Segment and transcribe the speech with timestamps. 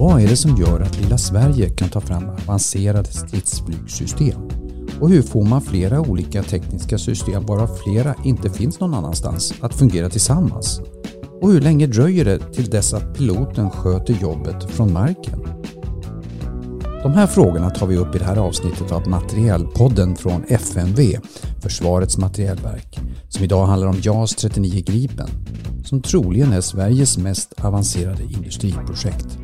[0.00, 4.48] Vad är det som gör att lilla Sverige kan ta fram avancerade stridsflygsystem?
[5.00, 9.74] Och hur får man flera olika tekniska system, varav flera inte finns någon annanstans, att
[9.74, 10.80] fungera tillsammans?
[11.40, 15.40] Och hur länge dröjer det till dess att piloten sköter jobbet från marken?
[17.02, 21.18] De här frågorna tar vi upp i det här avsnittet av Materielpodden från FMV,
[21.62, 22.98] Försvarets materielverk,
[23.28, 25.28] som idag handlar om JAS 39 Gripen,
[25.84, 29.38] som troligen är Sveriges mest avancerade industriprojekt.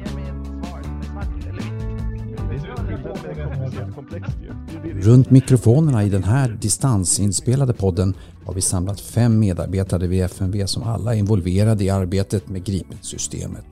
[5.01, 8.15] Runt mikrofonerna i den här distansinspelade podden
[8.45, 13.65] har vi samlat fem medarbetare vid FMV som alla är involverade i arbetet med Gripen-systemet.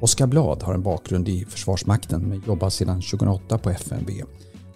[0.00, 4.22] Oskar Blad har en bakgrund i Försvarsmakten men jobbar sedan 2008 på FMV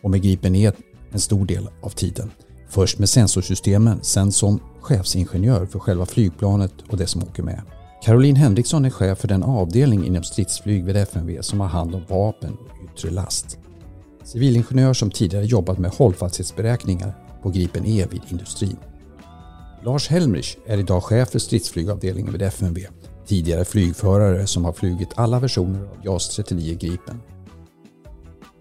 [0.03, 0.73] och med Gripen E
[1.13, 2.31] en stor del av tiden.
[2.69, 7.63] Först med sensorsystemen, sen som chefsingenjör för själva flygplanet och det som åker med.
[8.03, 12.03] Caroline Henriksson är chef för den avdelning inom stridsflyg vid FMV som har hand om
[12.09, 13.59] vapen och yttre last.
[14.25, 18.77] Civilingenjör som tidigare jobbat med hållfasthetsberäkningar på Gripen E vid industrin.
[19.85, 22.79] Lars Helmrich är idag chef för stridsflygavdelningen vid FMV.
[23.27, 27.21] Tidigare flygförare som har flugit alla versioner av JAS 39 Gripen.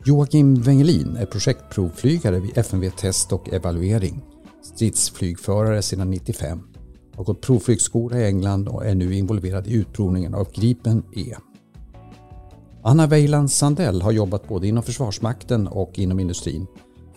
[0.06, 4.24] Joakim Wengelin är projektprovflygare vid FMV Test och Evaluering.
[4.62, 6.60] Stridsflygförare sedan 95.
[7.16, 11.36] Har gått provflygskola i England och är nu involverad i utprovningen av Gripen E.
[12.86, 16.68] Anna Weiland Sandell har jobbat både inom Försvarsmakten och inom industrin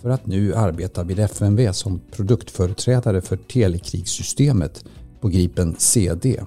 [0.02, 4.84] för att nu arbeta vid FMV som produktföreträdare för telekrigssystemet
[5.20, 6.42] på Gripen CD.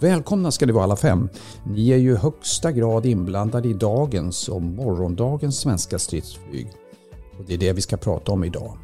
[0.00, 1.28] Välkomna ska ni vara alla fem.
[1.64, 6.72] Ni är ju i högsta grad inblandade i dagens och morgondagens svenska stridsflyg.
[7.38, 8.78] Och det är det vi ska prata om idag.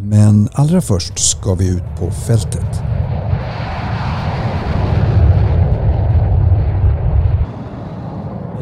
[0.00, 2.93] Men allra först ska vi ut på fältet.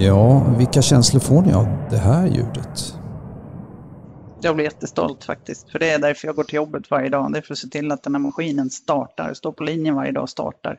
[0.05, 2.95] Ja, vilka känslor får ni av det här ljudet?
[4.41, 7.33] Jag blir jättestolt faktiskt, för det är därför jag går till jobbet varje dag.
[7.33, 10.13] Det är för att se till att den här maskinen startar, står på linjen varje
[10.13, 10.79] dag och startar.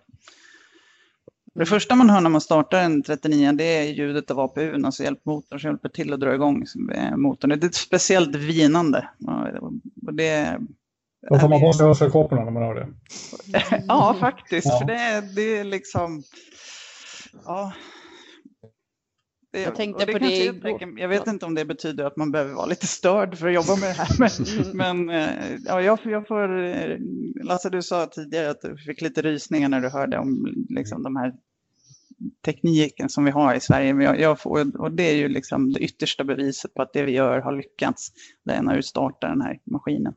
[1.56, 5.04] Det första man hör när man startar en 39 det är ljudet av APUn, alltså
[5.04, 6.66] hjälpmotorn som hjälper till att dra igång
[7.16, 7.50] motorn.
[7.50, 9.08] Det är ett speciellt vinande.
[9.62, 10.58] Och det,
[11.30, 12.88] Då tar man på sig hörselkåporna när man hör det.
[13.88, 14.68] ja, faktiskt.
[14.68, 14.80] Ja.
[14.80, 16.24] För det, det är liksom...
[17.46, 17.74] Ja,
[19.54, 22.54] det, jag tänkte på det jag, jag vet inte om det betyder att man behöver
[22.54, 24.10] vara lite störd för att jobba med det här.
[24.20, 26.98] Men, men eh, ja, jag, jag får, eh,
[27.44, 31.16] Lasse du sa tidigare att du fick lite rysningar när du hörde om liksom, de
[31.16, 31.34] här
[32.46, 34.04] tekniken som vi har i Sverige.
[34.04, 37.12] Jag, jag får, och det är ju liksom det yttersta beviset på att det vi
[37.12, 38.12] gör har lyckats.
[38.44, 40.14] Det är när du startar den här maskinen.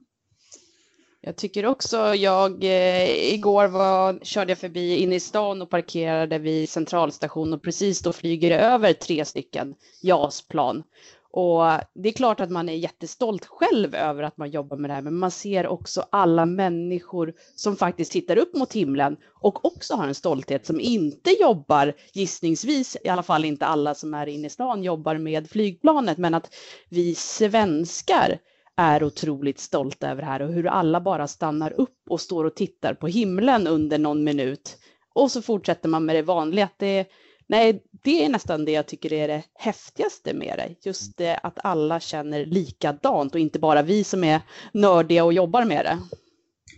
[1.27, 6.39] Jag tycker också, jag eh, igår var, körde jag förbi inne i stan och parkerade
[6.39, 10.83] vid centralstation och precis då flyger det över tre stycken JAS-plan.
[11.31, 11.63] Och
[11.95, 15.03] det är klart att man är jättestolt själv över att man jobbar med det här,
[15.03, 20.07] men man ser också alla människor som faktiskt tittar upp mot himlen och också har
[20.07, 24.51] en stolthet som inte jobbar, gissningsvis, i alla fall inte alla som är inne i
[24.51, 26.55] stan jobbar med flygplanet, men att
[26.89, 28.39] vi svenskar
[28.77, 32.55] är otroligt stolta över det här och hur alla bara stannar upp och står och
[32.55, 34.79] tittar på himlen under någon minut.
[35.15, 36.69] Och så fortsätter man med det vanliga.
[36.77, 37.07] Det,
[37.47, 40.89] nej, det är nästan det jag tycker är det häftigaste med det.
[40.89, 44.41] Just det att alla känner likadant och inte bara vi som är
[44.73, 45.99] nördiga och jobbar med det.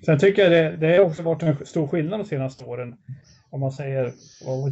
[0.04, 2.94] Sen tycker jag det, det har också varit en stor skillnad de senaste åren.
[3.50, 4.12] Om man säger,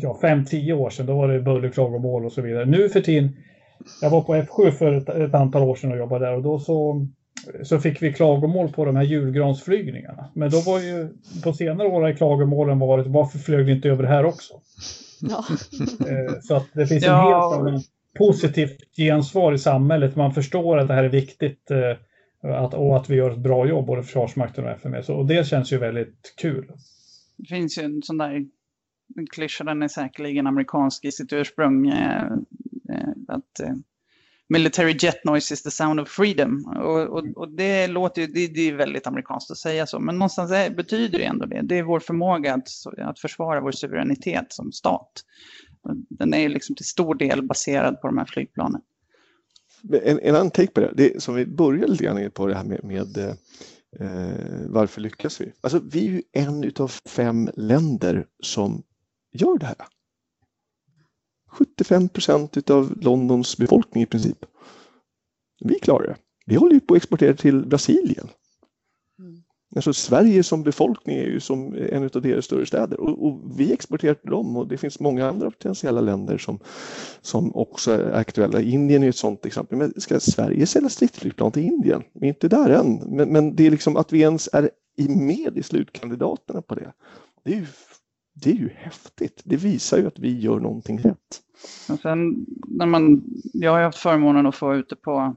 [0.03, 2.65] vad fem, tio år sedan, då var det buller, klagomål och så vidare.
[2.65, 3.37] Nu för tiden,
[4.01, 6.59] jag var på F7 för ett, ett antal år sedan och jobbade där och då
[6.59, 7.07] så
[7.63, 10.31] så fick vi klagomål på de här julgransflygningarna.
[10.35, 11.09] Men då var ju
[11.45, 14.55] på senare år har klagomålen varit varför flög ni inte över det här också?
[15.21, 15.45] Ja.
[16.09, 17.51] Eh, så att det finns en ja.
[17.51, 17.83] helt annan
[18.19, 20.17] positivt gensvar i samhället.
[20.17, 23.69] Man förstår att det här är viktigt eh, att, och att vi gör ett bra
[23.69, 25.03] jobb, både Försvarsmakten och FMV.
[25.03, 26.73] Så, och det känns ju väldigt kul.
[27.37, 28.47] Det finns ju en sån där
[29.31, 31.93] klyscha, den är säkerligen amerikansk i sitt ursprung.
[33.29, 33.61] Eh, att
[34.49, 36.67] military jet noise is the sound of freedom.
[36.67, 40.19] Och, och, och det låter ju, det, det, är väldigt amerikanskt att säga så, men
[40.19, 41.61] någonstans är, betyder det ändå det.
[41.63, 42.69] Det är vår förmåga att,
[42.99, 45.13] att försvara vår suveränitet som stat.
[46.09, 48.81] Den är ju liksom till stor del baserad på de här flygplanen.
[50.03, 52.65] En, en annan take på det, det som vi började lite grann på det här
[52.65, 55.53] med, med eh, varför lyckas vi?
[55.61, 58.83] Alltså vi är ju en utav fem länder som
[59.33, 59.77] gör det här.
[61.57, 64.45] 75 procent av Londons befolkning i princip.
[65.61, 66.17] Vi klarar det.
[66.47, 68.29] Vi håller ju på att exportera till Brasilien.
[69.19, 69.43] Mm.
[69.77, 73.73] Alltså Sverige som befolkning är ju som en av deras större städer och, och, vi
[73.73, 76.59] exporterar till dem och det finns många andra potentiella länder som,
[77.21, 78.61] som också är aktuella.
[78.61, 79.79] Indien är ett sådant exempel.
[79.79, 82.03] Men ska Sverige sälja stridsflygplan till Indien?
[82.13, 84.71] Vi är inte där än, men, men det är liksom att vi ens är
[85.09, 86.93] med i slutkandidaterna på det.
[87.45, 87.67] Det är ju,
[88.43, 89.43] det är ju häftigt.
[89.45, 91.43] Det visar ju att vi gör någonting rätt.
[91.89, 95.37] Och sen när man, jag har haft förmånen att få ute på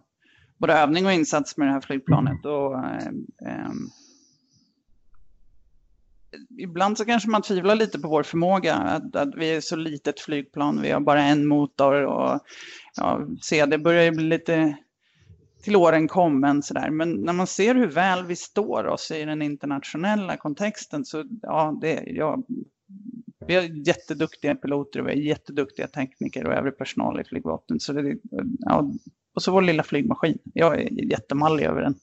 [0.58, 2.46] både övning och insats med det här flygplanet.
[2.46, 3.08] Och, eh,
[3.46, 3.72] eh,
[6.58, 10.20] ibland så kanske man tvivlar lite på vår förmåga, att, att vi är så litet
[10.20, 12.40] flygplan, vi har bara en motor och
[12.96, 14.78] ja, det börjar ju bli lite
[15.64, 16.90] till åren kommen sådär.
[16.90, 21.78] Men när man ser hur väl vi står oss i den internationella kontexten så ja,
[21.82, 22.38] det, ja,
[23.48, 27.82] vi har jätteduktiga piloter och vi har jätteduktiga tekniker och övrig personal i flygvapnet.
[27.82, 28.18] Så det,
[28.60, 28.92] ja,
[29.36, 30.38] och så vår lilla flygmaskin.
[30.54, 31.96] Jag är jättemallig över den.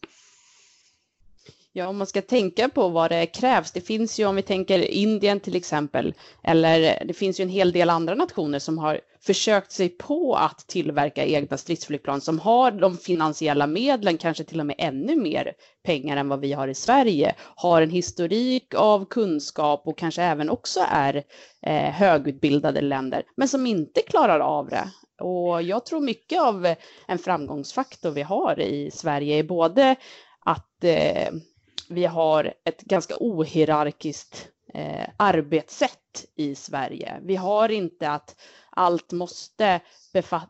[1.79, 3.73] Ja, om man ska tänka på vad det krävs.
[3.73, 7.73] Det finns ju, om vi tänker Indien till exempel, eller det finns ju en hel
[7.73, 12.97] del andra nationer som har försökt sig på att tillverka egna stridsflygplan som har de
[12.97, 15.53] finansiella medlen, kanske till och med ännu mer
[15.85, 20.51] pengar än vad vi har i Sverige, har en historik av kunskap och kanske även
[20.51, 21.23] också är
[21.67, 24.91] eh, högutbildade länder, men som inte klarar av det.
[25.25, 26.75] Och jag tror mycket av
[27.09, 29.97] en framgångsfaktor vi har i Sverige är både
[30.41, 31.29] att eh,
[31.89, 37.21] vi har ett ganska ohierarkiskt eh, arbetssätt i Sverige.
[37.23, 38.37] Vi har inte att
[38.71, 39.81] allt måste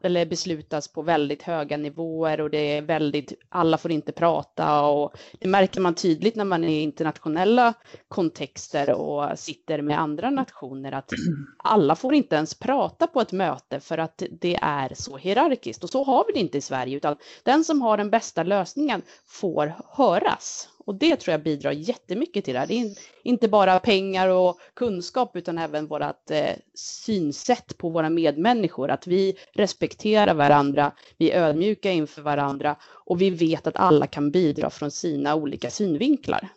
[0.03, 5.13] eller beslutas på väldigt höga nivåer och det är väldigt, alla får inte prata och
[5.41, 7.75] det märker man tydligt när man är i internationella
[8.09, 11.11] kontexter och sitter med andra nationer att
[11.59, 15.91] alla får inte ens prata på ett möte för att det är så hierarkiskt och
[15.91, 19.75] så har vi det inte i Sverige utan den som har den bästa lösningen får
[19.89, 22.67] höras och det tror jag bidrar jättemycket till det här.
[22.67, 28.91] Det är inte bara pengar och kunskap utan även vårt eh, synsätt på våra medmänniskor.
[28.91, 34.31] Att vi respekterar varandra, vi är ödmjuka inför varandra och vi vet att alla kan
[34.31, 36.49] bidra från sina olika synvinklar.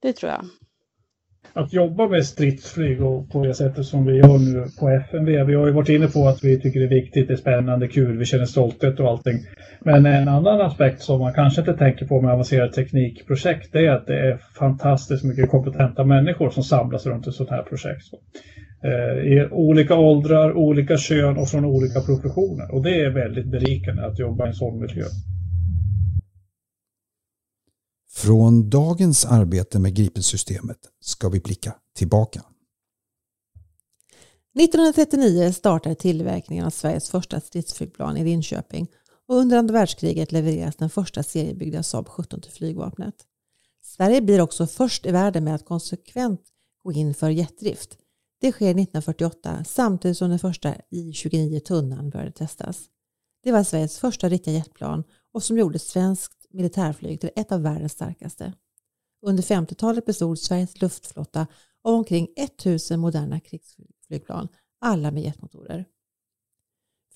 [0.00, 0.48] Det tror jag
[1.54, 5.44] att jobba med stridsflyg och på det sättet som vi gör nu på FMV.
[5.44, 7.88] Vi har ju varit inne på att vi tycker det är viktigt, det är spännande,
[7.88, 9.38] kul, vi känner stolthet och allting.
[9.80, 13.90] Men en annan aspekt som man kanske inte tänker på med avancerade teknikprojekt det är
[13.90, 18.06] att det är fantastiskt mycket kompetenta människor som samlas runt ett sådant här projekt.
[18.84, 22.74] Eh, I olika åldrar, olika kön och från olika professioner.
[22.74, 25.04] Och det är väldigt berikande att jobba i en sån miljö.
[28.14, 32.42] Från dagens arbete med Gripensystemet ska vi blicka tillbaka.
[34.58, 38.88] 1939 startade tillverkningen av Sveriges första stridsflygplan i Linköping
[39.28, 43.14] och under andra världskriget levereras den första seriebyggda Saab 17 till flygvapnet.
[43.82, 46.42] Sverige blir också först i världen med att konsekvent
[46.84, 47.98] gå in för jetdrift.
[48.40, 52.80] Det sker 1948 samtidigt som den första I-29 tunnan började testas.
[53.42, 57.92] Det var Sveriges första riktiga jetplan och som gjorde svenskt militärflyg till ett av världens
[57.92, 58.52] starkaste.
[59.26, 61.46] Under 50-talet bestod Sveriges luftflotta
[61.84, 64.48] av omkring 1000 moderna krigsflygplan,
[64.80, 65.84] alla med jetmotorer.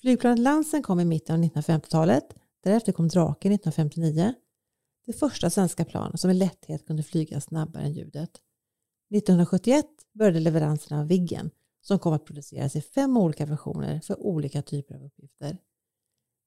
[0.01, 2.25] Flygplanet Lansen kom i mitten av 1950-talet,
[2.63, 4.33] därefter kom Draken 1959.
[5.05, 8.41] Det första svenska plan som med lätthet kunde flyga snabbare än ljudet.
[9.15, 11.51] 1971 började leveranserna av Viggen
[11.81, 15.57] som kom att produceras i fem olika versioner för olika typer av uppgifter.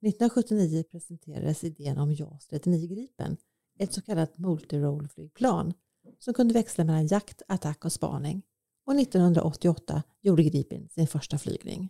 [0.02, 3.36] 1979 presenterades idén om JAS 39 Gripen,
[3.78, 5.72] ett så kallat multirole-flygplan
[6.18, 8.42] som kunde växla mellan jakt, attack och spaning.
[8.86, 11.88] Och 1988 gjorde Gripen sin första flygning.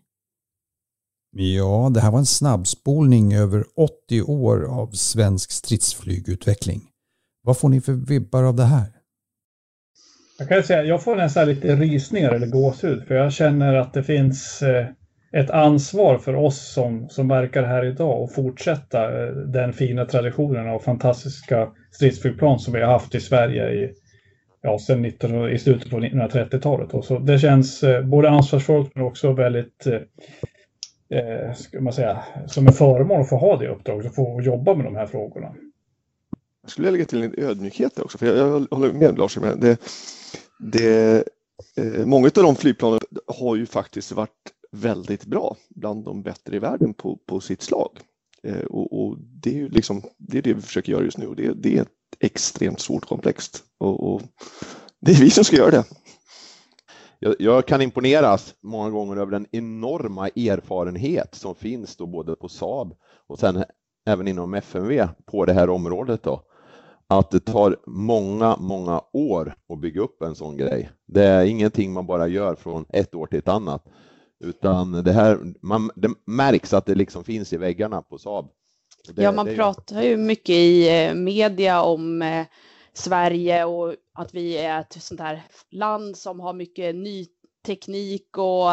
[1.33, 6.83] Ja, det här var en snabbspolning över 80 år av svensk stridsflygutveckling.
[7.43, 8.93] Vad får ni för vibbar av det här?
[10.39, 14.05] Jag kan säga, jag får nästan lite rysningar eller gåshud för jag känner att det
[14.05, 14.87] finns eh,
[15.33, 20.69] ett ansvar för oss som, som verkar här idag att fortsätta eh, den fina traditionen
[20.69, 23.93] av fantastiska stridsflygplan som vi har haft i Sverige i,
[24.63, 27.05] ja, sedan 19, i slutet på 1930-talet.
[27.05, 32.67] Så det känns eh, både ansvarsfullt men också väldigt eh, eh ska man säga, som
[32.67, 35.55] en förmån att få ha det uppdraget och få jobba med de här frågorna.
[36.63, 39.39] Jag skulle lägga till en ödmjukhet också, för jag, jag håller med Lars.
[39.57, 39.81] Det,
[40.59, 41.25] det,
[41.77, 46.59] eh, många av de flygplanen har ju faktiskt varit väldigt bra, bland de bättre i
[46.59, 47.99] världen på, på sitt slag.
[48.43, 51.27] Eh, och, och, det är ju liksom, det är det vi försöker göra just nu
[51.27, 51.87] och det, det är
[52.21, 53.65] extremt svårt komplext.
[53.79, 54.23] Och, och,
[55.01, 55.85] det är vi som ska göra det.
[57.19, 62.49] Jag, jag, kan imponeras många gånger över den enorma erfarenhet som finns då både på
[62.49, 62.95] Saab
[63.27, 63.65] och sen
[64.07, 66.43] även inom FMV på det här området då.
[67.07, 70.91] att det tar många, många år att bygga upp en sån grej.
[71.07, 73.85] Det är ingenting man bara gör från ett år till ett annat,
[74.41, 78.49] utan det här, man, det märks att det liksom finns i väggarna på Saab.
[79.15, 82.47] Det, ja, man det, pratar ju mycket i eh, media om eh,
[82.93, 87.27] Sverige och att vi är ett sånt här land som har mycket ny
[87.67, 88.73] teknik och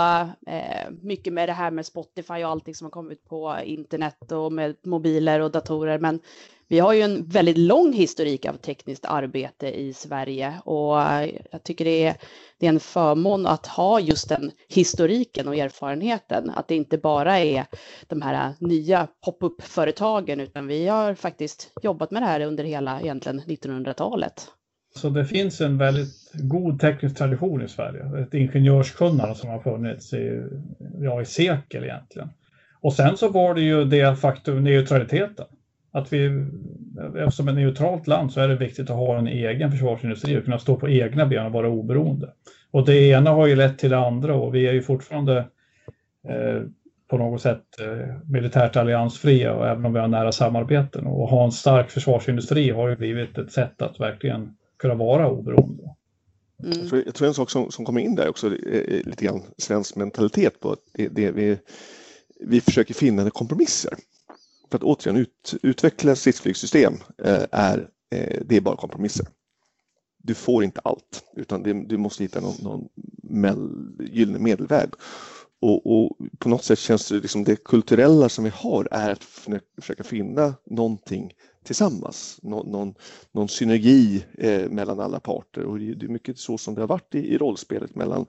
[0.50, 4.54] eh, mycket med det här med Spotify och allting som har kommit på internet och
[4.54, 6.00] med mobiler och datorer.
[6.00, 6.20] Men
[6.70, 10.98] vi har ju en väldigt lång historik av tekniskt arbete i Sverige och
[11.52, 12.18] jag tycker det är,
[12.58, 16.50] det är en förmån att ha just den historiken och erfarenheten.
[16.50, 17.66] Att det inte bara är
[18.08, 23.42] de här nya pop-up-företagen utan vi har faktiskt jobbat med det här under hela egentligen
[23.42, 24.52] 1900-talet.
[24.98, 28.22] Så det finns en väldigt god teknisk tradition i Sverige.
[28.22, 30.44] Ett ingenjörskunnande som har funnits i,
[31.00, 32.30] ja, i sekel egentligen.
[32.82, 35.46] Och sen så var det ju det faktum neutraliteten.
[35.92, 36.46] Att vi,
[37.18, 40.60] eftersom ett neutralt land så är det viktigt att ha en egen försvarsindustri och kunna
[40.60, 42.34] stå på egna ben och vara oberoende.
[42.72, 45.38] Och det ena har ju lett till det andra och vi är ju fortfarande
[46.30, 46.62] eh,
[47.10, 51.08] på något sätt eh, militärt alliansfria och även om vi har nära samarbeten.
[51.08, 55.32] Och att ha en stark försvarsindustri har ju blivit ett sätt att verkligen kunna vara
[55.32, 55.84] oberoende.
[56.64, 56.80] Mm.
[56.80, 59.44] Jag, tror, jag, tror, en sak som, som kommer in där också är lite grann
[59.58, 61.58] svensk mentalitet på att det, det vi,
[62.40, 63.94] vi försöker finna kompromisser.
[64.72, 66.94] För att återigen ut, utveckla stridsflygsystem
[67.24, 69.28] eh, är, eh, det är bara kompromisser.
[70.18, 72.88] Du får inte allt utan det, du måste hitta någon, någon
[74.00, 74.90] gyllene medelväg.
[75.62, 79.24] Och, och, på något sätt känns det liksom det kulturella som vi har är att
[79.82, 81.34] försöka finna någonting
[81.64, 82.94] tillsammans, någon, någon,
[83.32, 87.16] någon synergi eh, mellan alla parter och det är mycket så som det har varit
[87.16, 88.26] i, i rollspelet mellan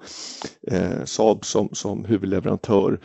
[0.62, 3.00] eh, Saab som, som huvudleverantör,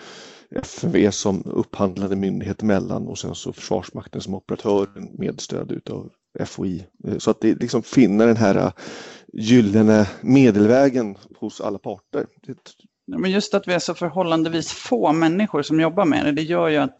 [0.55, 6.11] FMV som upphandlade myndighet emellan och sen så Försvarsmakten som operatör med stöd utav
[6.45, 6.85] FOI.
[7.07, 8.71] Eh, så att det liksom finna den här eh,
[9.33, 12.25] gyllene medelvägen hos alla parter.
[12.47, 12.57] Det...
[13.07, 16.69] Men just att vi är så förhållandevis få människor som jobbar med det, det gör
[16.69, 16.97] ju att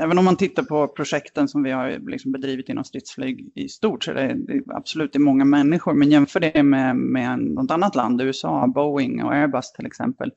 [0.00, 4.04] Även om man tittar på projekten som vi har liksom bedrivit inom stridsflyg i stort
[4.04, 5.94] så är det, det absolut det är många människor.
[5.94, 10.30] Men jämför det med, med något annat land, USA, Boeing och Airbus till exempel.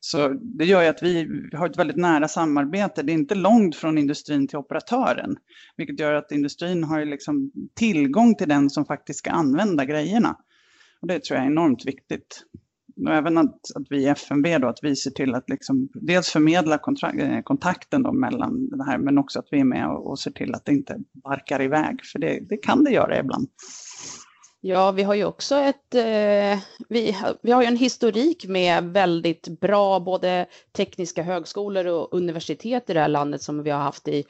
[0.00, 3.02] Så det gör ju att vi har ett väldigt nära samarbete.
[3.02, 5.36] Det är inte långt från industrin till operatören.
[5.76, 10.36] Vilket gör att industrin har liksom tillgång till den som faktiskt ska använda grejerna.
[11.00, 12.44] Och det tror jag är enormt viktigt
[13.06, 16.30] och även att, att vi i FMV då, att vi ser till att liksom dels
[16.30, 16.74] förmedla
[17.18, 20.30] eh, kontakten då mellan det här, men också att vi är med och, och ser
[20.30, 23.48] till att det inte barkar iväg, för det, det kan det göra ibland.
[24.62, 29.60] Ja, vi har ju också ett, eh, vi, vi har ju en historik med väldigt
[29.60, 34.24] bra både tekniska högskolor och universitet i det här landet som vi har haft i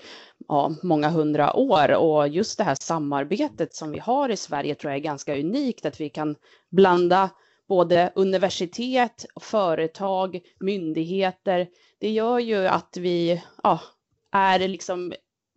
[0.49, 1.95] ja, många hundra år.
[1.95, 5.87] Och just det här samarbetet som vi har i Sverige tror jag är ganska unikt,
[5.87, 6.37] att vi kan
[6.71, 7.31] blanda
[7.71, 11.69] både universitet, företag, myndigheter.
[12.01, 13.81] Det gör ju att vi ja,
[14.33, 15.13] är liksom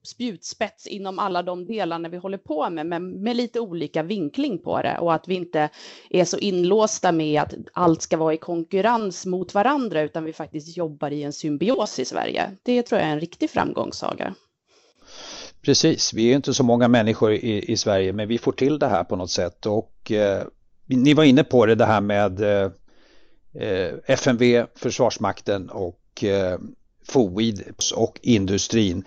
[0.05, 4.82] spjutspets inom alla de delarna vi håller på med, men med lite olika vinkling på
[4.82, 5.70] det och att vi inte
[6.10, 10.77] är så inlåsta med att allt ska vara i konkurrens mot varandra, utan vi faktiskt
[10.77, 12.51] jobbar i en symbios i Sverige.
[12.63, 14.36] Det tror jag är en riktig framgångssaga.
[15.62, 18.88] Precis, vi är inte så många människor i, i Sverige, men vi får till det
[18.88, 20.43] här på något sätt och eh,
[20.86, 22.72] ni var inne på det, det här med eh,
[23.60, 26.60] eh FMV, Försvarsmakten och eh,
[27.08, 27.63] FOID
[27.96, 29.04] och industrin.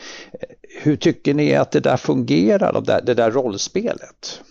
[0.82, 4.42] Hur tycker ni att det där fungerar, det där, det där rollspelet?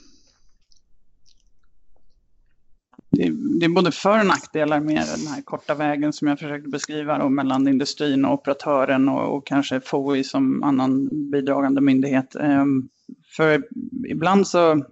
[3.09, 6.39] Det är, det är både för och nackdelar med den här korta vägen som jag
[6.39, 12.35] försökte beskriva då, mellan industrin och operatören och, och kanske FOI som annan bidragande myndighet.
[12.35, 12.89] Ehm,
[13.35, 13.63] för
[14.07, 14.85] ibland så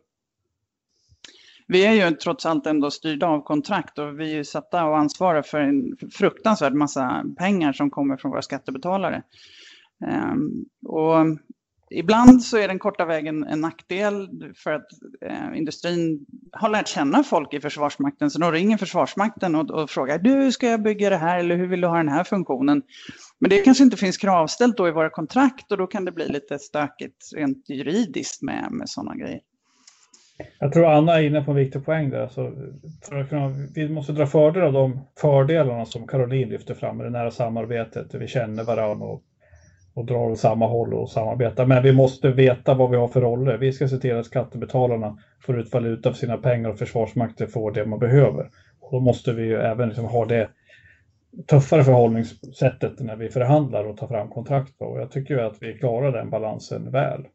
[1.74, 4.98] vi är ju trots allt ändå styrda av kontrakt och vi är ju satta och
[4.98, 9.24] ansvariga för en fruktansvärd massa pengar som kommer från våra skattebetalare.
[10.06, 11.26] Ehm, och
[11.92, 14.88] ibland så är den korta vägen en nackdel för att
[15.26, 18.30] eh, industrin har lärt känna folk i Försvarsmakten.
[18.30, 21.68] Så de ringer Försvarsmakten och, och frågar du ska jag bygga det här eller hur
[21.68, 22.82] vill du ha den här funktionen?
[23.40, 26.28] Men det kanske inte finns kravställt då i våra kontrakt och då kan det bli
[26.28, 29.40] lite stökigt rent juridiskt med, med sådana grejer.
[30.60, 32.28] Jag tror Anna är inne på en viktig poäng där.
[32.28, 32.54] Så
[33.10, 37.06] för att kunna, vi måste dra fördel av de fördelarna som Caroline lyfter fram med
[37.06, 38.16] det nära samarbetet.
[38.16, 39.22] Vi känner varandra och,
[39.94, 41.66] och drar åt samma håll och samarbetar.
[41.66, 43.58] Men vi måste veta vad vi har för roller.
[43.58, 47.72] Vi ska se till att skattebetalarna får ut valuta för sina pengar och Försvarsmakten får
[47.72, 48.50] det man behöver.
[48.82, 50.50] Och då måste vi ju även liksom ha det
[51.50, 54.86] tuffare förhållningssättet när vi förhandlar och tar fram kontrakt på.
[54.86, 57.26] Och jag tycker att vi klarar den balansen väl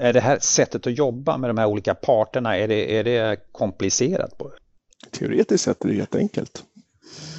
[0.00, 3.52] är det här sättet att jobba med de här olika parterna, är det, är det
[3.52, 4.38] komplicerat?
[4.38, 4.52] På?
[5.10, 6.64] Teoretiskt sett är det helt enkelt.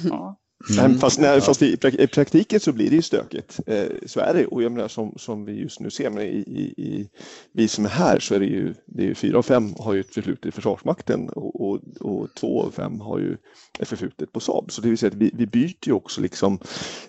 [0.04, 0.36] Ja.
[0.70, 0.98] Mm.
[0.98, 3.60] Fast, när, fast i, i, praktiken så blir det ju stökigt.
[3.66, 4.46] Eh, så är det.
[4.46, 7.08] Och jag menar, som, som vi just nu ser, men i, i,
[7.52, 9.94] vi som är här så är det ju, det är ju fyra av fem har
[9.94, 13.36] ju ett förflutet i Försvarsmakten och, och, och, två av fem har ju
[13.78, 14.72] ett förflutet på Saab.
[14.72, 16.58] Så det vill säga att vi, vi byter ju också liksom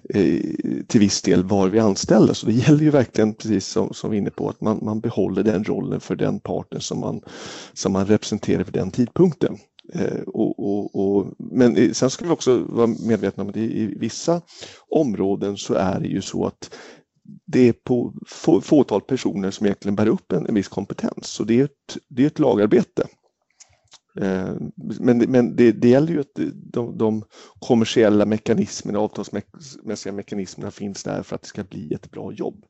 [0.09, 0.39] eh,
[0.87, 2.33] till viss del var vi anställer.
[2.33, 4.99] Så det gäller ju verkligen, precis som, som vi är inne på, att man, man
[4.99, 7.21] behåller den rollen för den parten som man,
[7.73, 9.57] som man representerar vid den tidpunkten.
[9.93, 13.85] Eh, och, och, och, men eh, sen ska vi också vara medvetna om att i,
[13.85, 14.41] vissa
[14.89, 16.75] områden så är det ju så att
[17.45, 21.27] det är på få, fåtal personer som egentligen bär upp en, en viss kompetens.
[21.27, 23.07] Så det är ett, det är ett lagarbete.
[24.21, 24.53] Eh,
[24.99, 27.23] men, men det, det gäller ju att de, de
[27.59, 32.65] kommersiella mekanismerna, avtalsmässiga mekanismerna finns där för att det ska bli ett bra jobb.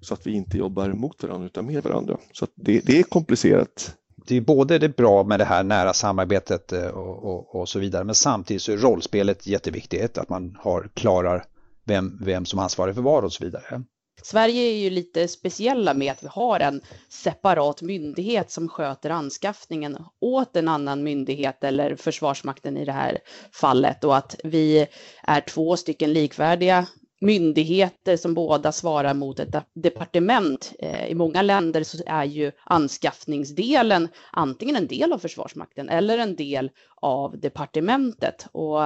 [0.00, 2.18] Så att vi inte jobbar mot varandra utan med varandra.
[2.32, 6.72] Så det, det är komplicerat det är både det bra med det här nära samarbetet
[6.72, 10.90] eh, och, och, och, så vidare men samtidigt så är rollspelet jätteviktigt att man har,
[10.94, 11.44] klarar
[11.84, 13.82] vem, vem som ansvarar för vad och så vidare.
[14.22, 19.98] Sverige är ju lite speciella med att vi har en separat myndighet som sköter anskaffningen
[20.20, 23.18] åt en annan myndighet eller Försvarsmakten i det här
[23.52, 24.86] fallet och att vi
[25.22, 26.86] är två stycken likvärdiga
[27.22, 30.72] myndigheter som båda svarar mot ett departement.
[30.78, 36.36] Eh, I många länder så är ju anskaffningsdelen antingen en del av Försvarsmakten eller en
[36.36, 38.46] del av departementet.
[38.52, 38.80] Och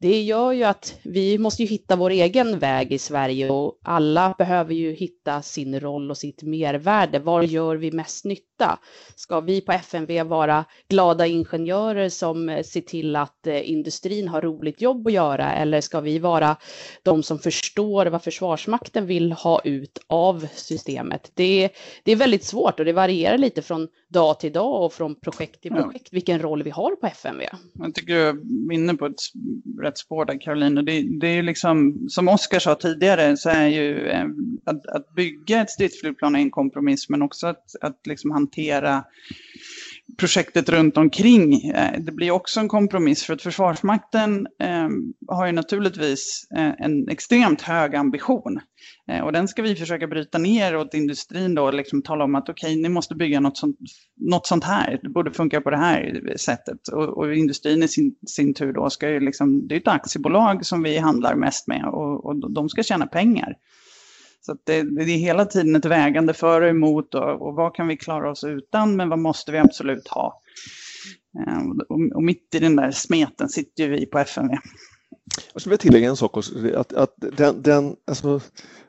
[0.00, 4.34] det gör ju att vi måste ju hitta vår egen väg i Sverige och alla
[4.38, 7.18] behöver ju hitta sin roll och sitt mervärde.
[7.18, 8.78] Var gör vi mest nytta?
[9.16, 14.42] Ska vi på FMV vara glada ingenjörer som eh, ser till att eh, industrin har
[14.42, 16.56] roligt jobb att göra eller ska vi vara
[17.02, 21.30] de som förstår vad Försvarsmakten vill ha ut av systemet?
[21.34, 21.70] Det,
[22.04, 25.62] det är väldigt svårt och det varierar lite från dag till dag och från projekt
[25.62, 27.42] till projekt vilken roll vi har på FMV.
[27.74, 29.20] Jag tycker du är inne på ett
[29.88, 30.78] rätt spår där Caroline.
[30.78, 34.26] Och Det, det är ju liksom, som Oskar sa tidigare, så är ju eh,
[34.64, 39.04] att, att bygga ett stridsflygplan en kompromiss, men också att, att liksom hantera
[40.16, 41.70] projektet runt omkring.
[41.70, 44.88] Eh, det blir också en kompromiss för att Försvarsmakten eh,
[45.28, 48.60] har ju naturligtvis eh, en extremt hög ambition.
[49.24, 52.48] Och den ska vi försöka bryta ner åt industrin då och liksom tala om att
[52.48, 53.76] okej, okay, ni måste bygga något sånt,
[54.16, 55.00] något sånt här.
[55.02, 56.88] Det borde funka på det här sättet.
[56.88, 60.66] Och, och industrin i sin, sin tur då ska ju liksom, det är ett aktiebolag
[60.66, 63.54] som vi handlar mest med och, och de ska tjäna pengar.
[64.48, 67.88] Så det, det, är hela tiden ett vägande för och emot och, och, vad kan
[67.88, 70.42] vi klara oss utan men vad måste vi absolut ha?
[71.38, 74.54] Ehm, och, och mitt i den där smeten sitter ju vi på FMV.
[75.52, 78.40] Jag skulle vilja tillägga en sak också, att, att den, den, alltså,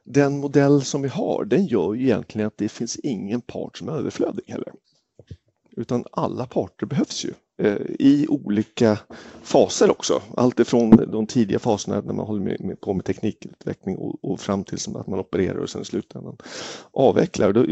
[0.03, 3.89] den modell som vi har den gör ju egentligen att det finns ingen part som
[3.89, 4.73] är överflödig heller.
[5.77, 7.33] Utan alla parter behövs ju.
[7.59, 8.97] Eh, I olika
[9.43, 10.21] faser också.
[10.37, 15.07] Allt ifrån de tidiga faserna när man håller på med teknikutveckling och, fram till att
[15.07, 16.37] man opererar och sen i slutändan
[16.91, 17.65] avvecklar.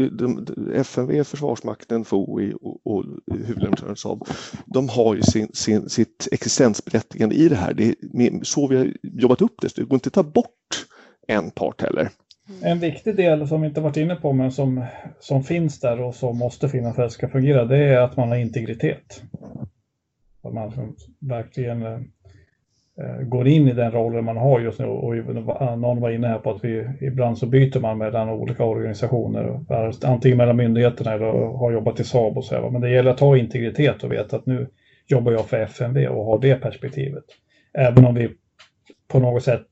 [0.74, 4.28] FMV, Försvarsmakten, FOI och, och huvudleverantören Saab,
[4.66, 7.74] de har ju sin, sin, sitt existensberättigande i det här.
[7.74, 9.76] Det är så vi har jobbat upp det.
[9.76, 10.86] Det går inte att ta bort
[11.28, 12.10] en part heller.
[12.62, 14.84] En viktig del som vi inte varit inne på men som,
[15.20, 18.16] som finns där och som måste finnas för att det ska fungera det är att
[18.16, 19.22] man har integritet.
[20.48, 24.86] Att man verkligen eh, går in i den rollen man har just nu.
[24.86, 25.16] Och
[25.78, 29.60] någon var inne här på att vi ibland så byter man mellan olika organisationer.
[30.04, 32.70] Antingen mellan myndigheterna eller har jobbat i Saab och så här.
[32.70, 34.68] Men det gäller att ha integritet och veta att nu
[35.06, 37.24] jobbar jag för FMV och har det perspektivet.
[37.72, 38.30] Även om vi
[39.08, 39.66] på något sätt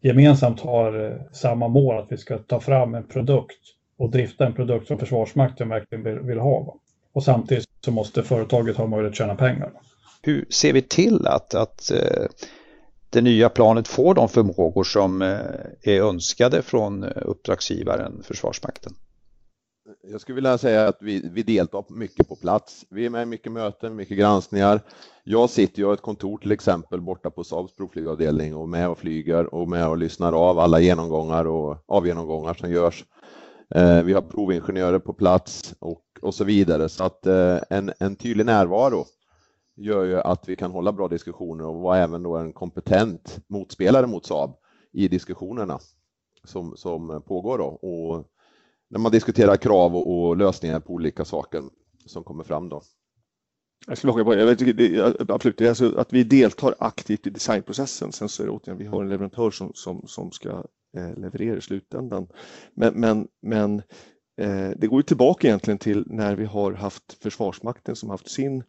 [0.00, 3.60] gemensamt har eh, samma mål att vi ska ta fram en produkt
[3.98, 6.76] och drifta en produkt som Försvarsmakten verkligen vill ha.
[7.12, 9.70] Och samtidigt så måste företaget ha möjlighet att tjäna pengar.
[10.22, 12.26] Hur ser vi till att, att eh,
[13.10, 15.38] det nya planet får de förmågor som eh,
[15.82, 18.92] är önskade från eh, uppdragsgivaren Försvarsmakten?
[20.10, 22.84] Jag skulle vilja säga att vi, vi deltar mycket på plats.
[22.90, 24.80] Vi är med i mycket möten, mycket granskningar.
[25.24, 28.98] Jag sitter ju i ett kontor till exempel borta på Saabs provflygavdelning och med och
[28.98, 33.04] flyger och med och lyssnar av alla genomgångar och avgenomgångar som görs.
[34.04, 37.26] Vi har provingenjörer på plats och, och så vidare så att
[37.70, 39.04] en, en tydlig närvaro
[39.78, 44.06] gör ju att vi kan hålla bra diskussioner och vara även då en kompetent motspelare
[44.06, 44.56] mot Saab
[44.92, 45.78] i diskussionerna
[46.44, 47.64] som, som pågår då.
[47.64, 48.24] Och
[48.88, 51.62] när man diskuterar krav och, och lösningar på olika saker
[52.06, 52.82] som kommer fram då.
[53.86, 57.26] Jag skulle haka på, jag tycker det, absolut, det är alltså att vi deltar aktivt
[57.26, 58.12] i designprocessen.
[58.12, 60.64] Sen så är det återigen, vi har en leverantör som, som, som ska
[60.96, 62.28] eh, leverera i slutändan.
[62.74, 63.82] Men, men, men
[64.38, 68.62] Eh, det går ju tillbaka egentligen till när vi har haft Försvarsmakten som haft sin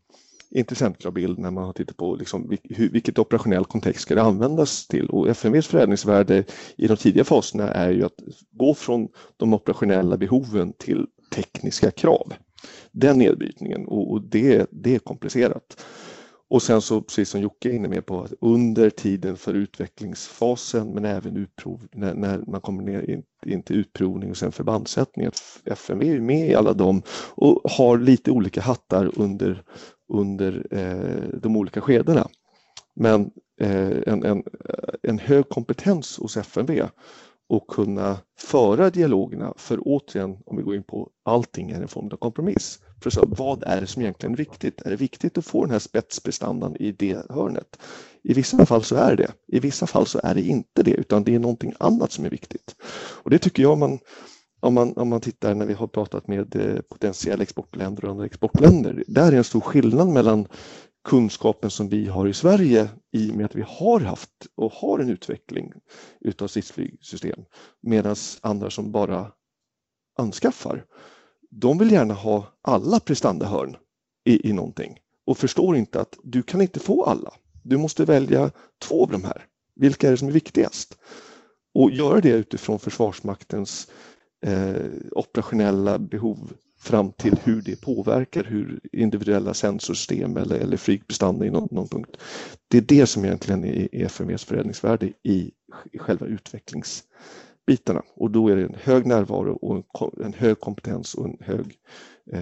[0.52, 2.58] intressentkravbild när man har tittat på liksom,
[2.92, 6.44] vilket operationell kontext ska det användas till och FMVs förädlingsvärde
[6.78, 8.20] i de tidiga faserna är ju att
[8.52, 9.08] gå från
[9.38, 12.34] de operationella behoven till tekniska krav.
[12.92, 15.86] Den nedbrytningen och, det, det är komplicerat.
[16.50, 20.88] Och sen så precis som Jocke är inne med på att under tiden för utvecklingsfasen
[20.88, 25.30] men även utprov, när, när man kommer ner in, in till utprovning och sen förbandssättning.
[25.66, 27.02] FMV är med i alla dem
[27.36, 29.64] och har lite olika hattar under,
[30.10, 32.28] under eh, de olika skedena.
[32.95, 34.43] Men eh, en, en,
[35.04, 36.82] en hög kompetens hos FMV
[37.50, 39.54] och kunna föra dialogerna.
[39.58, 42.80] För återigen, om vi går in på allting är en form av kompromiss.
[43.02, 44.82] För så, vad är det som egentligen är viktigt?
[44.82, 47.80] Är det viktigt att få den här spetsprestandan i det hörnet?
[48.24, 49.32] I vissa fall så är det.
[49.48, 52.30] I vissa fall så är det inte det, utan det är någonting annat som är
[52.30, 52.76] viktigt.
[53.24, 54.00] Och det tycker jag man
[54.60, 58.26] om man, om man tittar när vi har pratat med eh, potentiella exportländer och andra
[58.26, 59.04] exportländer.
[59.08, 60.48] Där är en stor skillnad mellan
[61.04, 65.00] kunskapen som vi har i Sverige i och med att vi har haft och har
[65.00, 65.74] en utveckling
[66.22, 67.39] utav stridsflygsystem
[67.82, 69.32] medan andra som bara
[70.17, 70.86] anskaffar
[71.50, 73.76] de vill gärna ha alla prestandahörn
[74.26, 77.34] i, i någonting och förstår inte att du kan inte få alla.
[77.63, 79.45] Du måste välja två av de här.
[79.76, 80.98] Vilka är det som är viktigast?
[81.74, 83.88] Och göra det utifrån Försvarsmaktens
[84.45, 91.49] eh, operationella behov fram till hur det påverkar hur individuella sensorsystem eller, eller flygbestånd i
[91.49, 92.17] någon, någon, punkt.
[92.67, 95.52] Det är det som egentligen är FMVs förädlingsvärde i,
[95.91, 101.15] i själva utvecklingsbitarna och då är det en hög närvaro och en, en hög kompetens
[101.15, 101.65] och en hög
[102.32, 102.41] eh,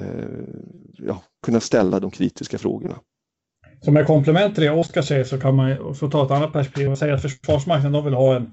[0.97, 2.99] ja, kunna ställa de kritiska frågorna.
[3.81, 6.91] Som ett komplement till det Oskar säger så kan man få ta ett annat perspektiv
[6.91, 8.51] och säga att Försvarsmakten de vill ha en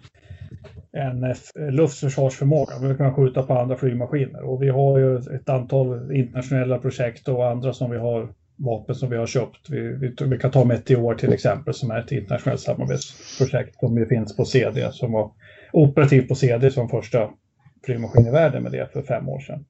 [0.93, 1.37] en eh,
[1.71, 2.73] luftförsvarsförmåga.
[2.83, 4.43] Vi kan skjuta på andra flygmaskiner.
[4.43, 9.11] Och vi har ju ett antal internationella projekt och andra som vi har vapen som
[9.11, 9.71] vi har köpt.
[9.71, 14.07] Vi, vi, vi kan ta Meteor till exempel som är ett internationellt samarbetsprojekt som ju
[14.07, 15.31] finns på CD som var
[15.73, 17.31] operativt på CD som första
[17.85, 19.65] flygmaskin i världen med det för fem år sedan.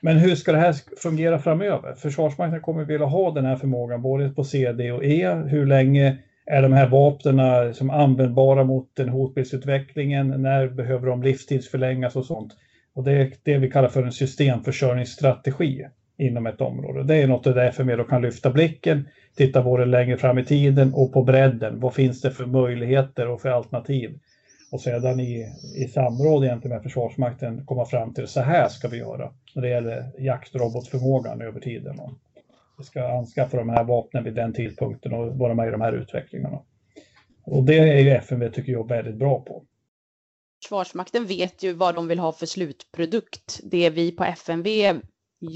[0.00, 1.94] Men hur ska det här fungera framöver?
[1.94, 5.42] Försvarsmakten kommer vilja ha den här förmågan både på CD och E.
[5.46, 10.28] Hur länge är de här vapnen som användbara mot den hotbildsutvecklingen?
[10.28, 12.52] När behöver de livstidsförlängas och sånt?
[12.94, 15.86] Och det är det vi kallar för en systemförsörjningsstrategi
[16.18, 17.04] inom ett område.
[17.04, 20.94] Det är något där FMV då kan lyfta blicken, titta både längre fram i tiden
[20.94, 21.80] och på bredden.
[21.80, 24.18] Vad finns det för möjligheter och för alternativ?
[24.72, 28.96] Och sedan i, i samråd egentligen med Försvarsmakten komma fram till så här ska vi
[28.98, 31.96] göra när det gäller jaktrobotförmågan över tiden
[32.80, 36.62] ska anskaffa de här vapnen vid den tidpunkten och vara med i de här utvecklingarna.
[37.44, 39.64] Och det är ju FMV tycker jag väldigt bra på.
[40.62, 43.60] Försvarsmakten vet ju vad de vill ha för slutprodukt.
[43.64, 45.00] Det vi på FMV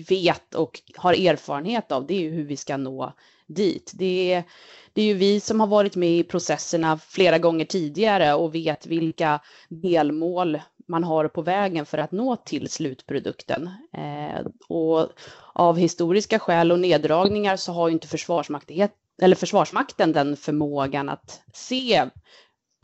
[0.09, 3.13] vet och har erfarenhet av, det är ju hur vi ska nå
[3.47, 3.93] dit.
[3.95, 4.45] Det är,
[4.93, 8.87] det är ju vi som har varit med i processerna flera gånger tidigare och vet
[8.87, 13.71] vilka delmål man har på vägen för att nå till slutprodukten.
[13.93, 15.09] Eh, och
[15.59, 18.89] av historiska skäl och neddragningar så har ju inte försvarsmakten,
[19.23, 22.05] eller försvarsmakten den förmågan att se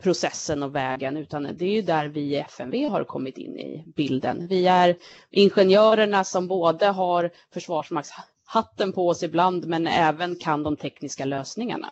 [0.03, 3.83] processen och vägen, utan det är ju där vi i FMV har kommit in i
[3.95, 4.47] bilden.
[4.47, 4.97] Vi är
[5.29, 11.89] ingenjörerna som både har försvarsmaktshatten på oss ibland, men även kan de tekniska lösningarna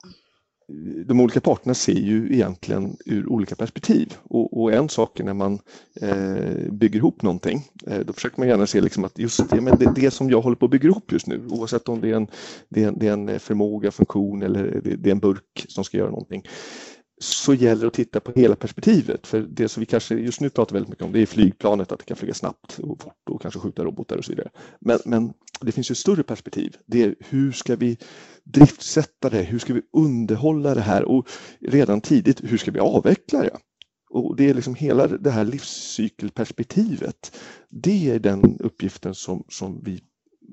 [1.05, 5.33] de olika parterna ser ju egentligen ur olika perspektiv och, och en sak är när
[5.33, 5.59] man
[6.01, 7.63] eh, bygger ihop någonting.
[7.87, 10.41] Eh, då försöker man gärna se liksom att just det, men det, det som jag
[10.41, 12.27] håller på att bygga ihop just nu, oavsett om det är en,
[12.69, 15.65] det är en, det är en eh, förmåga, funktion eller det, det är en burk
[15.67, 16.43] som ska göra någonting
[17.21, 19.27] så gäller det att titta på hela perspektivet.
[19.27, 21.99] För det som vi kanske just nu pratar väldigt mycket om det är flygplanet, att
[21.99, 24.49] det kan flyga snabbt och fort och kanske skjuta robotar och så vidare.
[24.79, 26.77] Men, men det finns ju ett större perspektiv.
[26.85, 27.97] Det är hur ska vi
[28.43, 29.43] driftsätta det?
[29.43, 31.03] Hur ska vi underhålla det här?
[31.03, 31.27] Och
[31.59, 33.57] redan tidigt, hur ska vi avveckla det?
[34.09, 37.37] Och det är liksom hela det här livscykelperspektivet.
[37.69, 40.01] Det är den uppgiften som, som vi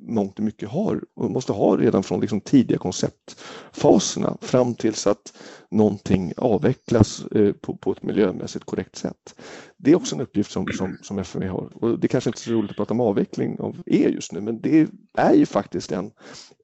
[0.02, 5.32] mångt och mycket har och måste ha redan från liksom tidiga konceptfaserna fram tills att
[5.70, 9.34] någonting avvecklas eh, på, på ett miljömässigt korrekt sätt.
[9.76, 12.40] Det är också en uppgift som, som, som FMV har och det kanske inte är
[12.40, 15.92] så roligt att prata om avveckling av E just nu men det är ju faktiskt
[15.92, 16.10] en,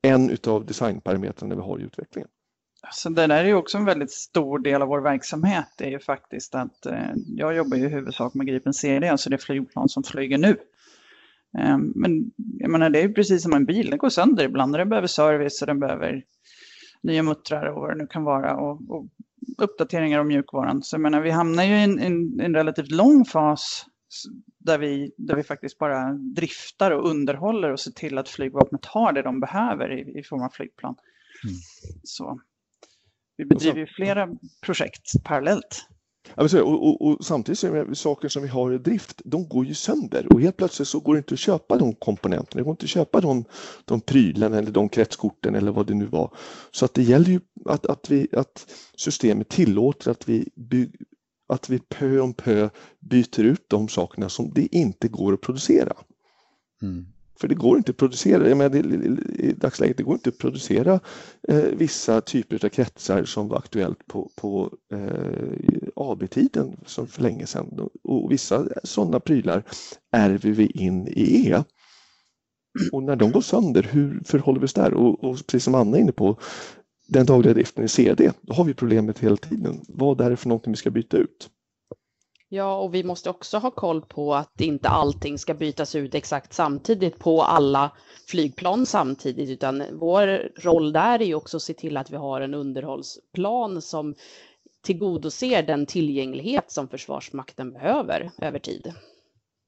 [0.03, 2.29] en utav designparametrarna vi har i utvecklingen.
[2.93, 5.67] Så det där är ju också en väldigt stor del av vår verksamhet.
[5.79, 9.31] Det är ju faktiskt att eh, jag jobbar ju i huvudsak med Gripen CD, alltså
[9.31, 10.57] det flygplan som flyger nu.
[11.59, 14.79] Ehm, men jag menar, det är precis som en bil, den går sönder ibland och
[14.79, 16.25] den behöver service och den behöver
[17.03, 19.07] nya muttrar och vad det nu kan vara och, och
[19.59, 20.83] uppdateringar av mjukvaran.
[20.83, 23.87] Så jag menar, vi hamnar ju i en, en, en relativt lång fas
[24.59, 29.13] där vi, där vi faktiskt bara driftar och underhåller och ser till att flygvapnet har
[29.13, 30.95] det de behöver i, i form av flygplan.
[31.45, 31.57] Mm.
[32.03, 32.41] Så
[33.37, 34.29] vi bedriver ju flera
[34.63, 35.89] projekt parallellt.
[36.35, 39.67] Och, och, och, samtidigt så är det saker som vi har i drift, de går
[39.67, 42.71] ju sönder och helt plötsligt så går det inte att köpa de komponenterna, det går
[42.71, 43.45] inte att köpa de,
[43.85, 46.37] de prylarna eller de kretskorten eller vad det nu var.
[46.71, 50.95] Så att det gäller ju att, att, vi, att systemet tillåter att vi, bygg,
[51.49, 52.69] att vi pö om pö
[53.01, 55.93] byter ut de sakerna som det inte går att producera.
[56.83, 57.07] Mm.
[57.41, 58.77] För det går inte att producera, jag menar,
[59.41, 61.01] i dagsläget, det går inte att producera
[61.49, 67.47] eh, vissa typer av kretsar som var aktuellt på, på eh, AB-tiden som för länge
[67.47, 67.89] sedan.
[68.05, 69.65] Och vissa sådana prylar
[70.13, 71.63] ärver vi in i E.
[72.93, 74.95] Och när de går sönder, hur förhåller vi oss där?
[74.95, 76.37] Och, och precis som Anna är inne på,
[77.09, 79.81] den dagliga driften i CD, då har vi problemet hela tiden.
[79.89, 81.51] Vad är det för någonting vi ska byta ut?
[82.49, 86.53] Ja, och vi måste också ha koll på att inte allting ska bytas ut exakt
[86.53, 87.91] samtidigt på alla
[88.29, 92.41] flygplan samtidigt, utan vår roll där är ju också att se till att vi har
[92.41, 94.15] en underhållsplan som
[94.85, 98.93] tillgodoser den tillgänglighet som Försvarsmakten behöver över tid.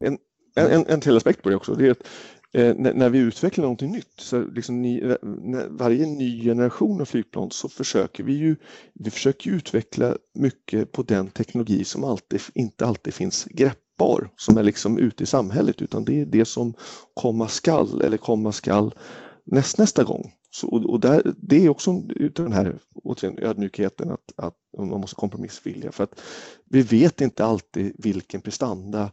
[0.05, 0.18] En,
[0.57, 2.07] en, en till aspekt på det också, det är att
[2.52, 5.16] eh, när, vi utvecklar någonting nytt, så liksom ny, eh,
[5.68, 8.57] varje ny generation av flygplan så försöker vi ju
[8.94, 14.62] vi försöker utveckla mycket på den teknologi som alltid, inte alltid finns greppbar, som är
[14.62, 16.74] liksom ute i samhället, utan det är det som
[17.14, 18.94] komma skall eller komma skall
[19.44, 20.33] näst, nästa gång.
[20.56, 25.16] Så, och där, det är också utav den här återigen, ödmjukheten att, att man måste
[25.16, 26.20] kompromissvilja för att
[26.64, 29.10] vi vet inte alltid vilken prestanda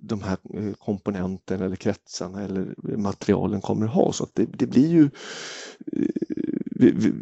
[0.00, 4.12] de här eh, komponenterna eller kretsarna eller materialen kommer att ha.
[4.12, 5.10] Så att det, det blir ju
[5.92, 6.08] eh,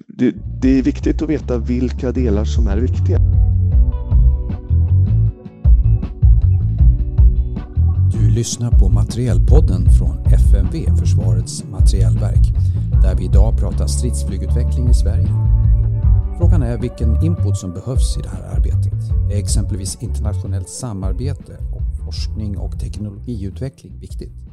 [0.06, 3.18] det, det är viktigt att veta vilka delar som är viktiga.
[8.34, 12.52] Lyssnar på Materielpodden från FMV, Försvarets materielverk,
[13.02, 15.28] där vi idag pratar stridsflygutveckling i Sverige.
[16.38, 18.92] Frågan är vilken input som behövs i det här arbetet.
[19.32, 24.43] Är exempelvis internationellt samarbete och forskning och teknologiutveckling viktigt?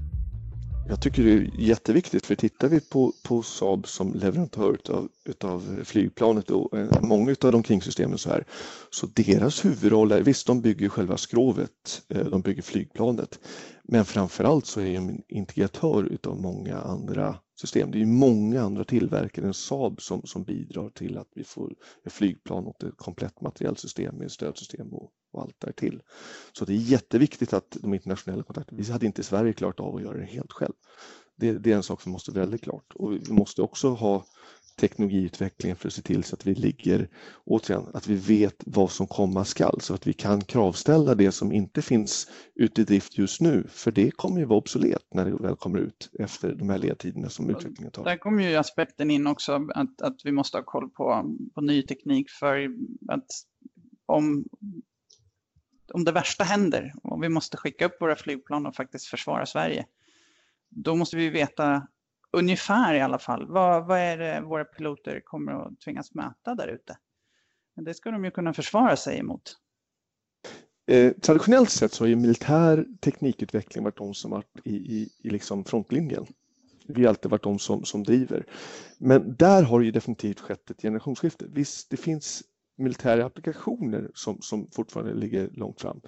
[0.91, 5.81] Jag tycker det är jätteviktigt för tittar vi på, på Saab som leverantör utav, utav
[5.83, 8.45] flygplanet och eh, många av de kringsystemen så här,
[8.89, 13.39] så deras huvudroll är, visst de bygger själva skrovet, eh, de bygger flygplanet,
[13.83, 17.91] men framförallt så är de en integratör utav många andra system.
[17.91, 21.73] Det är många andra tillverkare än Saab som, som bidrar till att vi får
[22.05, 26.01] ett flygplan och ett komplett materiellsystem med stödsystem och, och allt därtill.
[26.53, 30.01] Så det är jätteviktigt att de internationella kontakterna, vi hade inte Sverige klart av att
[30.01, 30.73] göra det helt själv.
[31.35, 34.25] Det, det är en sak som måste väldigt klart och vi måste också ha
[34.81, 37.09] teknologiutvecklingen för att se till så att vi ligger,
[37.45, 41.51] återigen, att vi vet vad som komma skall så att vi kan kravställa det som
[41.51, 45.31] inte finns ute i drift just nu, för det kommer ju vara obsolet när det
[45.31, 48.03] väl kommer ut efter de här ledtiderna som utvecklingen tar.
[48.03, 51.81] Där kommer ju aspekten in också, att, att vi måste ha koll på, på ny
[51.81, 52.69] teknik för
[53.07, 53.27] att
[54.05, 54.45] om,
[55.93, 59.85] om det värsta händer och vi måste skicka upp våra flygplan och faktiskt försvara Sverige,
[60.69, 61.87] då måste vi veta
[62.31, 63.47] ungefär i alla fall.
[63.47, 66.97] Vad, vad är det våra piloter kommer att tvingas möta där ute?
[67.75, 69.57] Det ska de ju kunna försvara sig emot.
[70.87, 75.29] Eh, traditionellt sett så har ju militär teknikutveckling varit de som varit i, i, i
[75.29, 76.25] liksom frontlinjen.
[76.87, 78.45] Vi har alltid varit de som, som driver.
[78.97, 81.45] Men där har det ju definitivt skett ett generationsskifte.
[81.49, 82.43] Visst, det finns
[82.77, 86.01] militära applikationer som, som fortfarande ligger långt fram.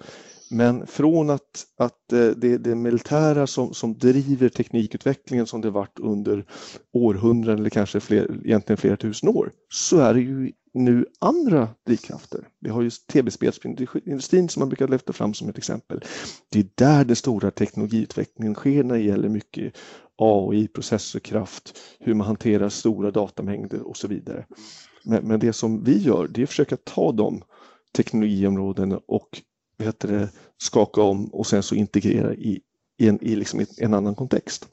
[0.50, 5.70] Men från att, att eh, det är det militära som, som driver teknikutvecklingen som det
[5.70, 6.44] varit under
[6.92, 12.48] århundraden eller kanske fler, egentligen flera tusen år så är det ju nu andra drivkrafter.
[12.60, 16.04] Vi har ju tv-spelsindustrin som man brukar lyfta fram som ett exempel.
[16.48, 19.76] Det är där den stora teknologiutvecklingen sker när det gäller mycket
[20.16, 24.46] AI, processorkraft, hur man hanterar stora datamängder och så vidare.
[25.04, 27.42] Men, men det som vi gör det är att försöka ta de
[27.96, 29.42] teknologiområdena och
[29.78, 32.60] vet det, skaka om och sen så integrera i,
[32.98, 34.68] i, en, i liksom en annan kontext.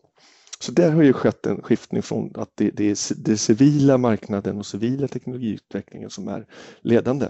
[0.59, 4.57] Så där har ju skett en skiftning från att det, det är den civila marknaden
[4.57, 6.45] och civila teknologiutvecklingen som är
[6.81, 7.27] ledande.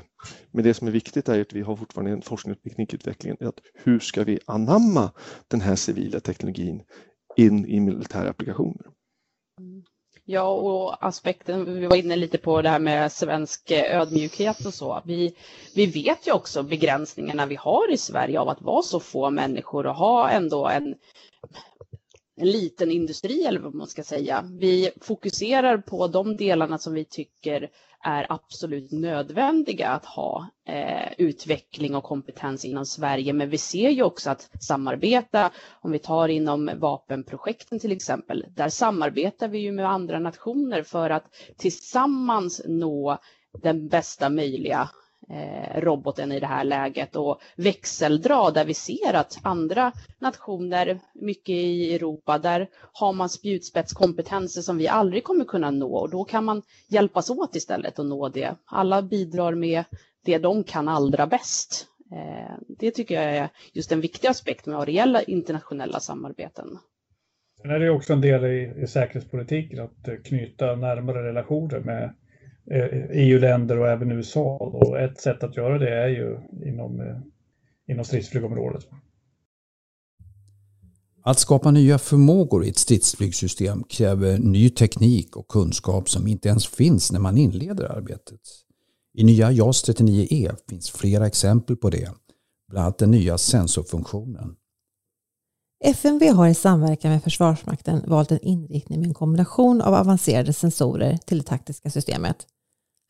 [0.51, 3.37] Men det som är viktigt är att vi har fortfarande en forskning och teknikutveckling.
[3.39, 5.11] Att hur ska vi anamma
[5.47, 6.81] den här civila teknologin
[7.37, 8.90] in i militära applikationer?
[10.31, 14.73] Ja, och aspekten, vi var inne lite på det här med svensk eh, ödmjukhet och
[14.73, 15.01] så.
[15.05, 15.35] Vi,
[15.75, 19.85] vi vet ju också begränsningarna vi har i Sverige av att vara så få människor
[19.87, 20.95] och ha ändå en
[22.41, 24.45] en liten industri eller vad man ska säga.
[24.59, 27.69] Vi fokuserar på de delarna som vi tycker
[28.03, 33.33] är absolut nödvändiga att ha eh, utveckling och kompetens inom Sverige.
[33.33, 35.51] Men vi ser ju också att samarbeta,
[35.81, 41.09] om vi tar inom vapenprojekten till exempel, där samarbetar vi ju med andra nationer för
[41.09, 41.25] att
[41.57, 43.17] tillsammans nå
[43.61, 44.89] den bästa möjliga
[45.33, 51.55] Eh, roboten i det här läget och växeldra där vi ser att andra nationer, mycket
[51.55, 56.45] i Europa, där har man spjutspetskompetenser som vi aldrig kommer kunna nå och då kan
[56.45, 58.55] man hjälpas åt istället att nå det.
[58.65, 59.83] Alla bidrar med
[60.25, 61.87] det de kan allra bäst.
[62.11, 66.77] Eh, det tycker jag är just en viktig aspekt med det gäller internationella samarbeten.
[67.61, 72.15] Sen är det också en del i, i säkerhetspolitiken att knyta närmare relationer med
[72.65, 74.57] Eh, e EU-länder och även USA.
[74.57, 77.17] Och ett sätt att göra det är ju inom, eh,
[77.87, 78.87] inom stridsflygområdet.
[81.23, 86.67] Att skapa nya förmågor i ett stridsflygsystem kräver ny teknik och kunskap som inte ens
[86.67, 88.39] finns när man inleder arbetet.
[89.13, 92.11] I nya JAS 39E finns flera exempel på det,
[92.69, 94.55] bland annat den nya sensorfunktionen.
[95.83, 101.17] FMV har i samverkan med Försvarsmakten valt en inriktning med en kombination av avancerade sensorer
[101.17, 102.47] till det taktiska systemet.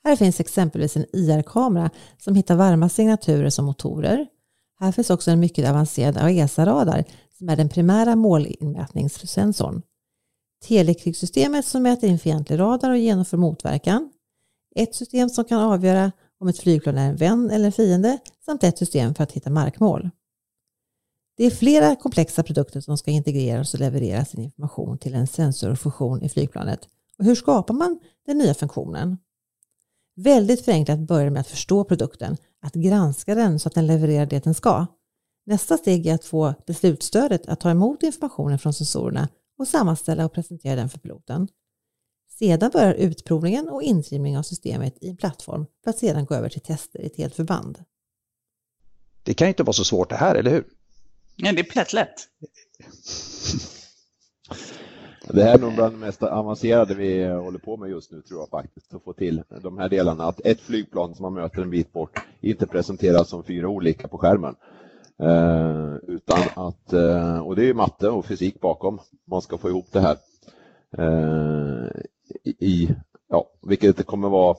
[0.04, 4.28] Här finns exempelvis en IR-kamera som hittar varma signaturer som motorer.
[4.80, 7.04] Här finns också en mycket avancerad AESA-radar
[7.38, 9.82] som är den primära målinmätningssensorn.
[10.68, 14.12] Telekrigssystemet som mäter in fientlig radar och genomför motverkan.
[14.76, 18.64] Ett system som kan avgöra om ett flygplan är en vän eller en fiende samt
[18.64, 20.10] ett system för att hitta markmål.
[21.38, 26.22] Det är flera komplexa produkter som ska integreras och leverera sin information till en sensorfunktion
[26.22, 26.88] i flygplanet.
[27.18, 29.18] Och hur skapar man den nya funktionen?
[30.16, 34.44] Väldigt förenklat börjar med att förstå produkten, att granska den så att den levererar det
[34.44, 34.88] den ska.
[35.46, 40.34] Nästa steg är att få beslutsstödet att ta emot informationen från sensorerna och sammanställa och
[40.34, 41.48] presentera den för piloten.
[42.40, 46.50] Sedan börjar utprovningen och intrimning av systemet i en plattform för att sedan gå över
[46.50, 47.84] till tester i ett helt förband.
[49.24, 50.64] Det kan inte vara så svårt det här, eller hur?
[51.42, 52.14] Nej, det är plättlätt.
[55.34, 58.40] Det här är nog bland det mest avancerade vi håller på med just nu tror
[58.40, 60.24] jag faktiskt, att få till de här delarna.
[60.24, 64.18] Att ett flygplan som man möter en bit bort inte presenteras som fyra olika på
[64.18, 64.56] skärmen.
[65.20, 69.70] Eh, utan att, eh, och det är ju matte och fysik bakom, man ska få
[69.70, 70.18] ihop det här.
[70.98, 71.88] Eh,
[72.44, 72.90] i,
[73.30, 74.58] ja, vilket kommer vara,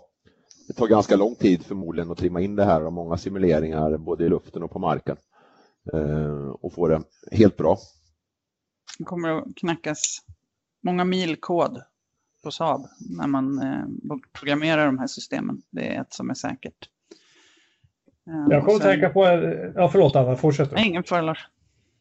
[0.68, 4.24] det tar ganska lång tid förmodligen att trimma in det här och många simuleringar både
[4.24, 5.16] i luften och på marken.
[5.92, 7.78] Eh, och få det helt bra.
[8.98, 10.18] Det kommer att knackas
[10.82, 11.82] många mil kod
[12.44, 12.86] på Saab
[13.18, 15.62] när man eh, programmerar de här systemen.
[15.70, 16.88] Det är ett som är säkert.
[18.26, 19.24] Eh, jag kommer att tänka på,
[19.74, 20.72] ja förlåt Anna, fortsätt.
[20.72, 21.48] Nej, ingen fara Lars.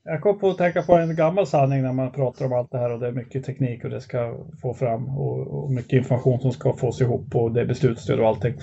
[0.03, 2.77] Jag kom på att tänka på en gammal sanning när man pratar om allt det
[2.77, 6.39] här och det är mycket teknik och det ska få fram och, och mycket information
[6.39, 8.53] som ska fås ihop och det är beslutsstöd och allting.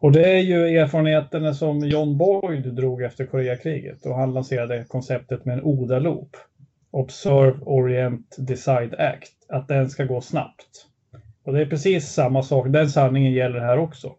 [0.00, 5.44] Och det är ju erfarenheterna som John Boyd drog efter Koreakriget och han lanserade konceptet
[5.44, 6.36] med en ODA-loop.
[6.90, 9.32] Observe, Orient, Decide, Act.
[9.48, 10.86] Att den ska gå snabbt.
[11.44, 14.14] Och det är precis samma sak, den sanningen gäller här också.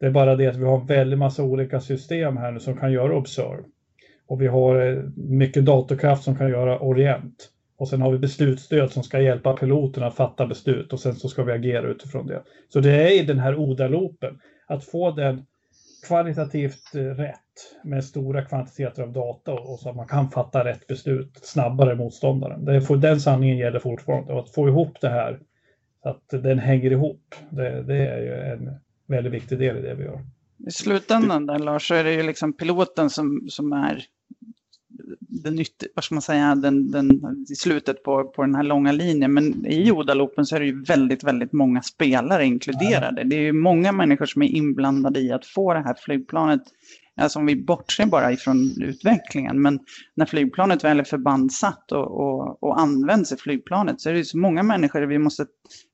[0.00, 2.76] Det är bara det att vi har en väldig massa olika system här nu som
[2.76, 3.62] kan göra Observe.
[4.26, 7.50] Och vi har eh, mycket datorkraft som kan göra Orient.
[7.76, 11.28] Och sen har vi beslutsstöd som ska hjälpa piloterna att fatta beslut och sen så
[11.28, 12.42] ska vi agera utifrån det.
[12.68, 15.46] Så det är i den här ODA-loopen, att få den
[16.06, 17.38] kvalitativt eh, rätt
[17.84, 21.98] med stora kvantiteter av data och så att man kan fatta rätt beslut snabbare än
[21.98, 22.64] motståndaren.
[22.64, 25.40] Det får, den sanningen gäller fortfarande och att få ihop det här
[26.02, 27.34] så att den hänger ihop.
[27.50, 28.70] Det, det är ju en
[29.06, 30.20] väldigt viktig del i det vi gör.
[30.66, 34.04] I slutändan där Lars, så är det ju liksom piloten som, som är
[35.20, 38.92] den, nytt, vad ska man säga, den, den, i slutet på, på den här långa
[38.92, 39.34] linjen.
[39.34, 43.24] Men i Odalopen så är det ju väldigt, väldigt många spelare inkluderade.
[43.24, 46.62] Det är ju många människor som är inblandade i att få det här flygplanet
[47.20, 49.78] Alltså om vi bortser bara ifrån utvecklingen, men
[50.14, 54.38] när flygplanet väl är förbandsatt och, och, och används i flygplanet så är det så
[54.38, 55.46] många människor vi måste,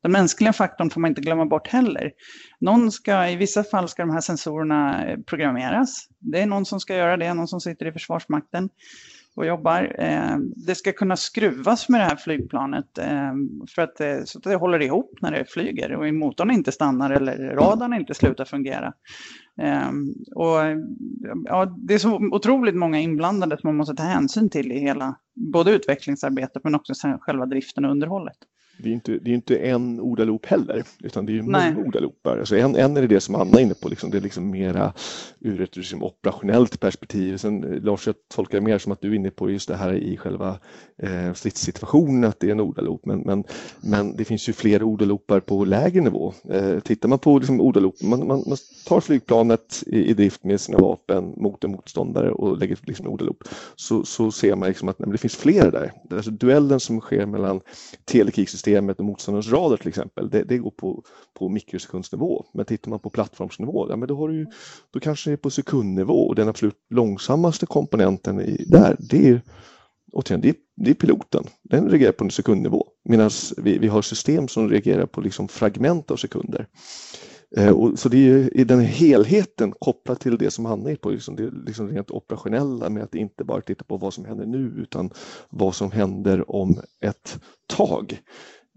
[0.02, 2.12] den mänskliga faktorn får man inte glömma bort heller.
[2.60, 6.08] Någon ska, i vissa fall ska de här sensorerna eh, programmeras.
[6.18, 8.68] Det är någon som ska göra det, någon som sitter i Försvarsmakten
[9.34, 9.96] och jobbar.
[9.98, 10.36] Eh,
[10.66, 13.32] det ska kunna skruvas med det här flygplanet eh,
[13.74, 17.10] för att det, så att det håller ihop när det flyger och motorn inte stannar
[17.10, 18.92] eller radarn inte slutar fungera.
[19.60, 20.56] Ehm, och,
[21.44, 25.16] ja, det är så otroligt många inblandade som man måste ta hänsyn till i hela,
[25.34, 28.36] både utvecklingsarbetet men också själva driften och underhållet
[28.82, 32.38] det är inte, det är inte en ordaloop heller, utan det är många ordaloopar.
[32.38, 34.92] Alltså en, en är det som Anna är inne på, liksom, det är liksom mera
[35.40, 37.36] ur ett liksom, operationellt perspektiv.
[37.36, 39.76] Sen, eh, Lars, jag tolkar det mer som att du är inne på just det
[39.76, 40.58] här i själva
[41.02, 43.06] eh, stridssituationen, att det är en ordaloop.
[43.06, 43.44] Men, men,
[43.80, 46.34] men det finns ju fler ordaloopar på lägre nivå.
[46.50, 48.56] Eh, tittar man på liksom, ordaloop, man, man, man
[48.86, 53.12] tar flygplanet i, i, drift med sina vapen mot en motståndare och lägger liksom, en
[53.12, 53.44] ordaloop,
[53.76, 55.92] så, så ser man liksom att nej, det finns fler där.
[56.10, 57.60] Alltså, duellen som sker mellan
[58.04, 61.04] telekrigssystemet systemet och motståndarens radar till exempel, det, det, går på,
[61.34, 62.44] på mikrosekundsnivå.
[62.54, 64.46] Men tittar man på plattformsnivå, ja, men då, har du,
[64.92, 69.42] då kanske det är på sekundnivå och den absolut långsammaste komponenten i, där, det är
[70.12, 71.44] återigen, det är, det är piloten.
[71.62, 76.10] Den reagerar på en sekundnivå medan vi, vi har system som reagerar på liksom fragment
[76.10, 76.66] av sekunder.
[77.56, 81.10] Eh, och, så det är i den helheten kopplat till det som Hanna är på,
[81.10, 84.74] liksom det liksom rent operationella med att inte bara titta på vad som händer nu
[84.76, 85.10] utan
[85.50, 88.20] vad som händer om ett tag.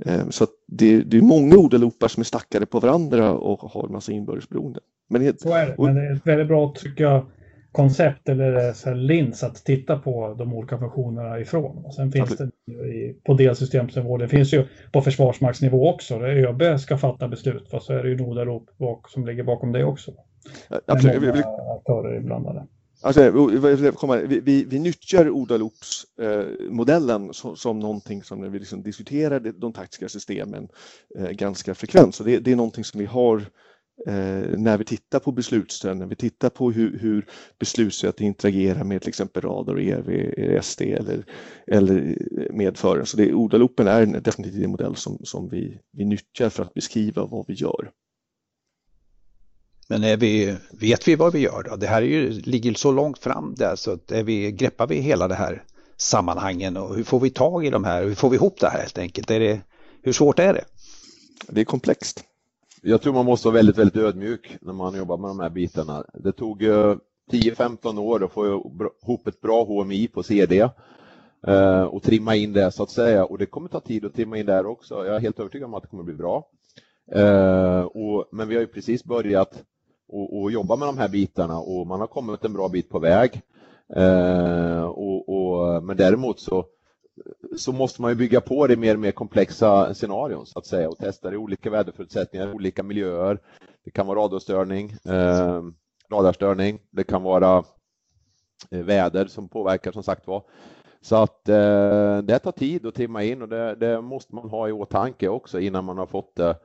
[0.06, 3.92] Eh, så det, det, är många ordaloopar som är stackade på varandra och har en
[3.92, 4.80] massa inbördesberoende.
[5.10, 7.26] Men, så är det, men det är ett väldigt bra tycker jag,
[7.72, 11.86] koncept eller så lins att titta på de olika funktionerna ifrån.
[11.86, 12.54] Och sen finns Absolut.
[12.66, 17.86] det på delsystemsnivå, det finns ju på försvarsmaktsnivå också, där ÖB ska fatta beslut, fast
[17.86, 18.70] så är det ju Nordalop
[19.08, 20.12] som ligger bakom det också.
[20.86, 21.22] Absolut.
[21.22, 22.68] Många aktörer inblandade.
[23.04, 23.32] Alltså,
[24.28, 29.74] vi, vi, vi nyttjar ordalopsmodellen eh, som, som någonting som när vi liksom diskuterar de
[29.74, 30.68] taktiska systemen
[31.20, 32.16] eh, ganska frekvent.
[32.16, 33.38] Så det, det, är någonting som vi har
[34.08, 37.26] eh, när vi tittar på beslutsstöd, när vi tittar på hur, hur
[37.60, 41.26] beslutsstöd interagerar med till exempel radar, och SD eller,
[41.68, 43.06] eller eh, medföraren.
[43.06, 47.26] Så det, ordaloopen är definitivt en modell som, som vi, vi nyttjar för att beskriva
[47.26, 47.92] vad vi gör.
[49.88, 51.76] Men är vi, vet vi vad vi gör då?
[51.76, 54.96] Det här är ju, ligger så långt fram där så att är vi, greppar vi
[54.96, 55.64] hela det här
[55.98, 58.04] sammanhangen och hur får vi tag i de här?
[58.04, 59.32] Hur får vi ihop det här helt enkelt?
[59.32, 59.62] Är det,
[60.02, 60.66] hur svårt är det?
[61.48, 62.24] Det är komplext.
[62.82, 66.06] Jag tror man måste vara väldigt, väldigt ödmjuk när man jobbar med de här bitarna.
[66.14, 66.96] Det tog eh,
[67.32, 68.48] 10-15 år att få
[69.04, 70.70] ihop ett bra HMI på CD
[71.48, 74.38] eh, och trimma in det så att säga och det kommer ta tid att trimma
[74.38, 75.06] in där också.
[75.06, 76.48] Jag är helt övertygad om att det kommer bli bra.
[77.12, 79.64] Eh, och, men vi har ju precis börjat
[80.08, 83.00] och, och, jobba med de här bitarna och man har kommit en bra bit på
[83.00, 83.42] väg.
[83.96, 86.66] Eh, och, och, men däremot så,
[87.58, 90.90] så måste man ju bygga på det mer och mer komplexa scenarion så att säga
[90.90, 93.40] och testa det i olika väderförutsättningar, olika miljöer.
[93.86, 95.62] Det kan vara radiostörning, eh,
[96.12, 97.64] radarstörning, det kan vara
[98.72, 100.44] eh, väder som påverkar som sagt var.
[101.02, 104.70] Så att eh, det tar tid att trimma in och det, det, måste man ha
[104.70, 106.56] i åtanke också innan man har fått det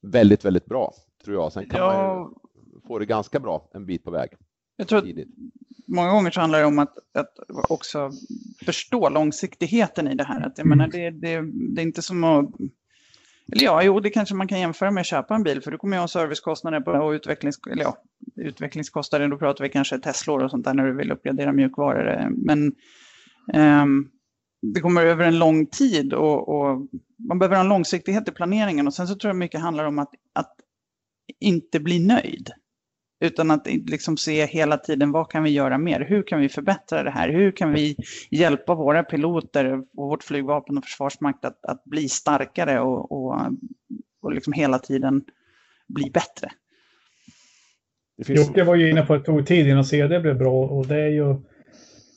[0.00, 0.92] väldigt, väldigt bra
[1.24, 1.52] tror jag.
[1.52, 2.14] Sen kan ja.
[2.14, 2.34] man
[2.86, 4.30] få det ganska bra en bit på väg.
[4.76, 5.04] Jag tror att
[5.86, 7.38] många gånger så handlar det om att, att
[7.68, 8.10] också
[8.64, 10.46] förstå långsiktigheten i det här.
[10.46, 11.42] Att jag menar, det, det,
[11.74, 12.50] det är inte som att
[13.52, 15.78] eller ja, jo, det kanske man kan jämföra med att köpa en bil, för du
[15.78, 17.96] kommer ju ha servicekostnader på, och utvecklings, eller ja,
[18.36, 19.28] utvecklingskostnader.
[19.28, 22.28] Då pratar vi kanske Teslor och sånt där när du vill uppgradera mjukvaror.
[22.30, 22.74] Men
[23.82, 24.10] um,
[24.62, 26.88] det kommer över en lång tid och, och,
[27.28, 28.86] man behöver ha en långsiktighet i planeringen.
[28.86, 30.54] Och sen så tror jag mycket handlar om att, att
[31.40, 32.50] inte bli nöjd.
[33.20, 36.00] Utan att liksom se hela tiden vad kan vi göra mer?
[36.00, 37.28] Hur kan vi förbättra det här?
[37.28, 37.96] Hur kan vi
[38.30, 43.40] hjälpa våra piloter och vårt flygvapen och försvarsmakt att, att bli starkare och, och,
[44.22, 45.24] och liksom hela tiden
[45.88, 46.50] bli bättre?
[48.26, 48.46] Finns...
[48.46, 51.08] Jocke var ju inne på ett tog tid innan CD blev bra och det är
[51.08, 51.36] ju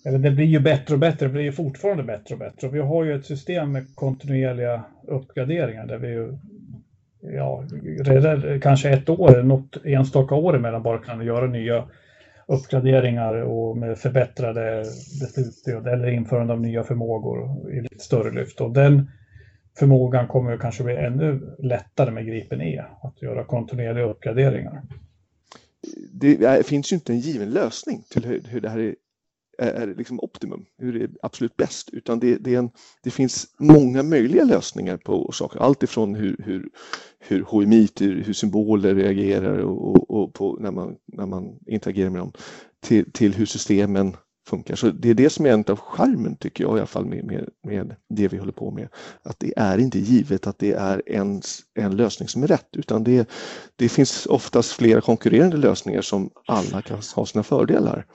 [0.05, 2.67] eller det blir ju bättre och bättre, det blir ju fortfarande bättre och bättre.
[2.67, 6.37] Och vi har ju ett system med kontinuerliga uppgraderingar där vi ju
[7.21, 7.63] ja,
[8.03, 11.87] redan kanske ett år, något enstaka år emellan bara kan göra nya
[12.45, 14.83] uppgraderingar och med förbättrade
[15.21, 18.61] beslutsstöd eller införande av nya förmågor i lite större lyft.
[18.61, 19.11] Och den
[19.79, 24.81] förmågan kommer kanske bli ännu lättare med Gripen E, att göra kontinuerliga uppgraderingar.
[26.11, 28.95] Det finns ju inte en given lösning till hur, hur det här
[29.57, 32.69] är liksom optimum, hur det är absolut bäst, utan det, det, en,
[33.03, 35.59] det finns många möjliga lösningar på saker.
[35.59, 36.69] Allt ifrån hur, hur,
[37.19, 42.21] hur HMI, hur, hur symboler reagerar och, och, på när, man, när man interagerar med
[42.21, 42.31] dem,
[42.79, 44.15] till, till hur systemen
[44.47, 44.75] funkar.
[44.75, 47.25] Så det är det som är en av charmen tycker jag i alla fall med,
[47.25, 48.87] med, med, det vi håller på med.
[49.23, 51.41] Att det är inte givet att det är en,
[51.73, 53.29] en lösning som är rätt utan det,
[53.75, 58.05] det finns oftast flera konkurrerande lösningar som alla kan ha sina fördelar.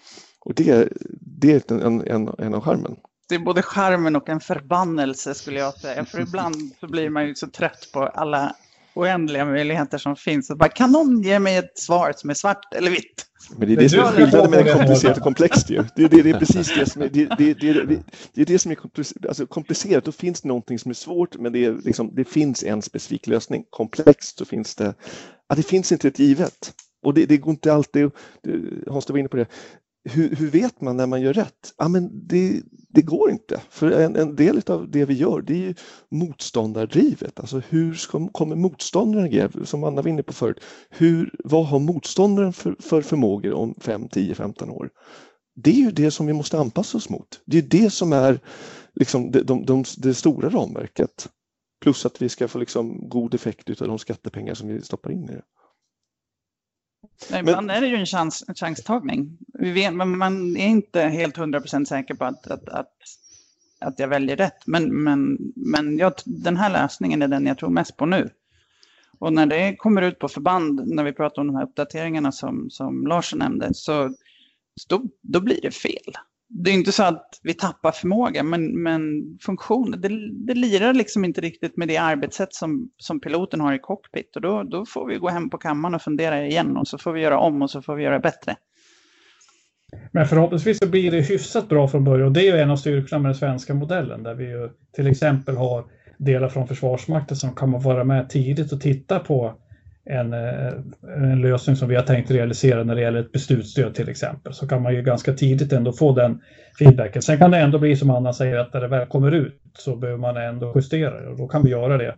[0.47, 0.89] Och det,
[1.21, 2.97] det är en, en, en av charmen.
[3.29, 6.05] Det är både charmen och en förbannelse skulle jag säga.
[6.05, 8.57] För ibland så blir man ju så trött på alla
[8.95, 10.49] oändliga möjligheter som finns.
[10.49, 13.27] Bara, kan någon ge mig ett svar som är svart eller vitt?
[13.57, 15.85] Men det är det som är skillnaden mellan komplicerat och komplext ju.
[15.97, 17.73] Det, det, det, är precis det som är, det, det, det,
[18.35, 19.27] det, är, det som är komplicerat.
[19.27, 22.65] Alltså, komplicerat, då finns det någonting som är svårt, men det, är liksom, det finns
[22.65, 23.65] en specifik lösning.
[23.71, 24.95] Komplext, så finns det,
[25.49, 26.73] ja, det finns inte ett givet.
[27.03, 28.11] Och det, det går inte alltid,
[28.87, 29.47] Hans du var inne på det,
[30.09, 31.75] hur, hur, vet man när man gör rätt?
[31.79, 35.53] Ja, men det, det går inte, för en, en, del av det vi gör det
[35.53, 35.75] är ju
[36.11, 37.41] motståndardrivet.
[37.41, 39.65] Alltså hur ska, kommer motståndaren agera?
[39.65, 44.09] Som Anna var inne på förut, hur, vad har motståndaren för, för förmågor om 5,
[44.09, 44.91] 10, 15 år?
[45.55, 47.41] Det är ju det som vi måste anpassa oss mot.
[47.47, 48.41] Det är det som är
[48.95, 51.29] liksom det, de, de, det stora ramverket.
[51.83, 55.25] Plus att vi ska få liksom god effekt av de skattepengar som vi stoppar in
[55.25, 55.43] i det.
[57.31, 59.39] Nej, ibland men, är det ju en, chans, en chanstagning.
[59.55, 62.93] Vi vet, men man är inte helt hundra procent säker på att, att, att,
[63.81, 64.67] att jag väljer rätt.
[64.67, 68.31] Men, men, men jag, den här lösningen är den jag tror mest på nu.
[69.19, 72.71] Och när det kommer ut på förband, när vi pratar om de här uppdateringarna som,
[72.71, 74.15] som Lars nämnde, så
[74.89, 76.13] då, då blir det fel
[76.49, 79.01] det är inte så att vi tappar förmåga, men, men
[79.43, 80.09] funktion, det,
[80.47, 84.37] det lirar liksom inte riktigt med det arbetssätt som, som piloten har i cockpit.
[84.37, 87.13] Och då, då får vi gå hem på kammaren och fundera igen och så får
[87.13, 88.57] vi göra om och så får vi göra bättre.
[90.13, 92.77] Men förhoppningsvis så blir det hyfsat bra från början och det är ju en av
[92.77, 95.85] styrkorna med den svenska modellen där vi ju till exempel har
[96.19, 99.55] delar från Försvarsmakten som kan vara med tidigt och titta på
[100.07, 100.73] en, eh,
[101.17, 104.69] en, lösning som vi har tänkt realisera när det gäller ett beslutsstöd till exempel så
[104.69, 106.41] kan man ju ganska tidigt ändå få den
[106.79, 107.23] feedbacken.
[107.23, 109.97] Sen kan det ändå bli som Anna säger att när det väl kommer ut så
[109.97, 112.15] behöver man ändå justera det och då kan vi göra det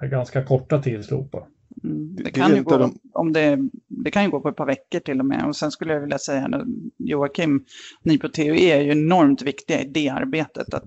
[0.00, 1.42] med ganska korta tidslopar.
[1.84, 5.00] Mm, det, kan ju gå, om det, det kan ju gå på ett par veckor
[5.00, 5.44] till och med.
[5.46, 6.64] Och sen skulle jag vilja säga
[6.98, 7.64] Joakim,
[8.02, 10.74] ni på TOE är ju enormt viktiga i det arbetet.
[10.74, 10.84] Att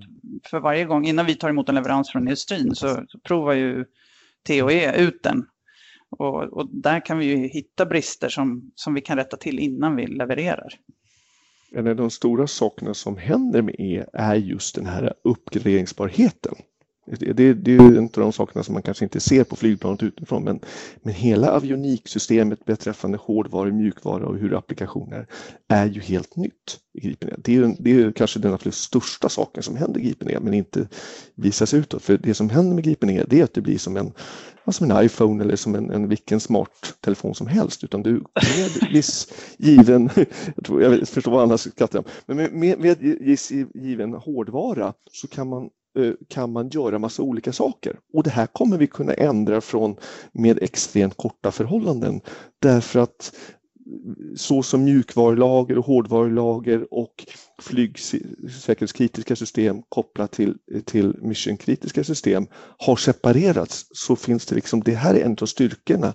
[0.49, 3.85] för varje gång, innan vi tar emot en leverans från industrin så, så provar ju
[4.47, 5.45] TOE ut den
[6.17, 9.95] och, och, där kan vi ju hitta brister som, som vi kan rätta till innan
[9.95, 10.73] vi levererar.
[11.71, 16.55] En av de stora sakerna som händer med E är just den här uppgraderingsbarheten.
[17.05, 20.43] Det, det, är en av de sakerna som man kanske inte ser på flygplanet utifrån
[20.43, 20.59] men,
[21.01, 25.27] men hela avioniksystemet beträffande hårdvara, mjukvara och hur applikationer
[25.67, 27.33] är ju helt nytt i Gripen E.
[27.37, 30.53] Det är, det är kanske den absolut största saken som händer i Gripen E men
[30.53, 30.87] inte
[31.35, 32.03] visas utåt.
[32.03, 34.11] För det som händer med Gripen E det är att det blir som en,
[34.71, 38.91] som en iPhone eller som en, en vilken smart telefon som helst utan du med
[38.91, 40.09] viss given,
[40.55, 42.05] jag, tror, jag förstår vad andra skrattar om.
[42.25, 47.23] men med, med, med viss given hårdvara så kan man Eh, kan man göra massa
[47.23, 47.99] olika saker.
[48.13, 49.95] Och det här kommer vi kunna ändra från
[50.31, 52.21] med extremt korta förhållanden
[52.59, 53.35] därför att
[54.35, 57.25] så som mjukvarulager och hårdvarulager och
[57.61, 62.47] flygsäkerhetskritiska system kopplat till, till missionkritiska system
[62.77, 66.13] har separerats så finns det liksom, det här är en av styrkorna.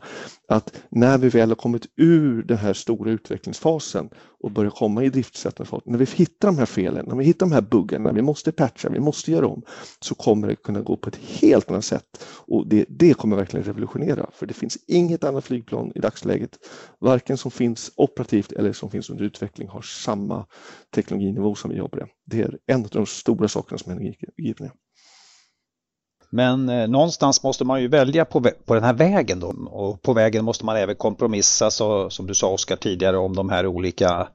[0.48, 4.08] Att när vi väl har kommit ur den här stora utvecklingsfasen
[4.42, 7.52] och börjar komma i driftsättningsfasen, när vi hittar de här felen, när vi hittar de
[7.52, 9.62] här buggarna, vi måste patcha, vi måste göra om,
[10.00, 12.24] så kommer det kunna gå på ett helt annat sätt.
[12.46, 16.58] Och det, det kommer verkligen revolutionera för det finns inget annat flygplan i dagsläget,
[16.98, 20.46] varken som finns operativt eller som finns under utveckling har samma
[20.94, 22.08] teknologi energinivå som vi jobbar med.
[22.24, 24.54] Det är en av de stora sakerna som händer i
[26.30, 30.12] Men eh, någonstans måste man ju välja på, på den här vägen då och på
[30.12, 34.28] vägen måste man även kompromissa så, som du sa Oskar tidigare om de här olika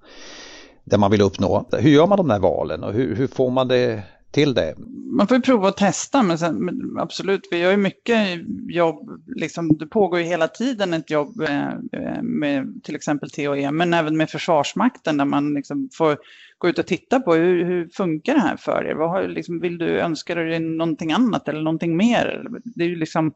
[0.84, 1.66] det man vill uppnå.
[1.72, 4.04] Hur gör man de här valen och hur, hur får man det
[4.36, 4.76] till det?
[5.18, 9.24] Man får ju prova att testa, men, sen, men absolut, vi gör ju mycket jobb.
[9.36, 13.94] Liksom, det pågår ju hela tiden ett jobb eh, eh med till exempel TOE, men
[13.94, 16.18] även med Försvarsmakten där man liksom får
[16.58, 18.96] gå ut och titta på hur, hur funkar det här för er?
[18.96, 22.48] Vad har, liksom, vill du önska dig någonting annat eller någonting mer?
[22.64, 23.34] Det är ju liksom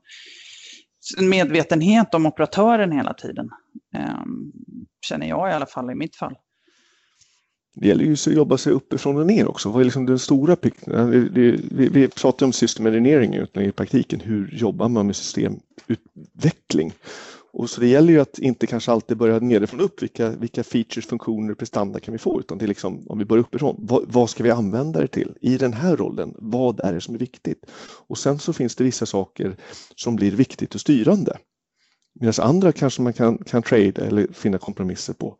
[1.18, 3.50] en medvetenhet om operatören hela tiden.
[3.95, 4.24] Eh,
[5.02, 6.36] känner jag i alla fall i mitt fall
[7.80, 9.70] det gäller ju att jobba sig uppifrån och ner också.
[9.70, 11.12] Vad är liksom den stora pikten?
[11.34, 14.20] Vi, vi pratar om system engineering i praktiken.
[14.20, 16.94] Hur jobbar man med systemutveckling?
[17.54, 20.04] Och så det gäller ju att inte kanske alltid börja nerifrån upp.
[20.04, 22.40] Vilka, vilka features, funktioner, prestanda kan vi få?
[22.40, 25.34] Utan det är liksom, om vi börjar uppifrån, vad, vad, ska vi använda det till?
[25.42, 27.66] I den här rollen, vad är det som är viktigt?
[28.08, 29.56] Och sen så finns det vissa saker
[29.96, 31.38] som blir viktigt och styrande.
[32.20, 35.38] Medan andra kanske man kan, kan trade eller finna kompromisser på.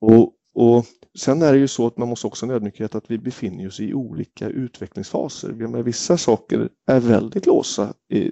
[0.00, 0.86] Och, och
[1.18, 3.66] Sen är det ju så att man måste också ha en ödmjukhet att vi befinner
[3.66, 5.82] oss i olika utvecklingsfaser.
[5.82, 8.30] Vissa saker är väldigt låsta i,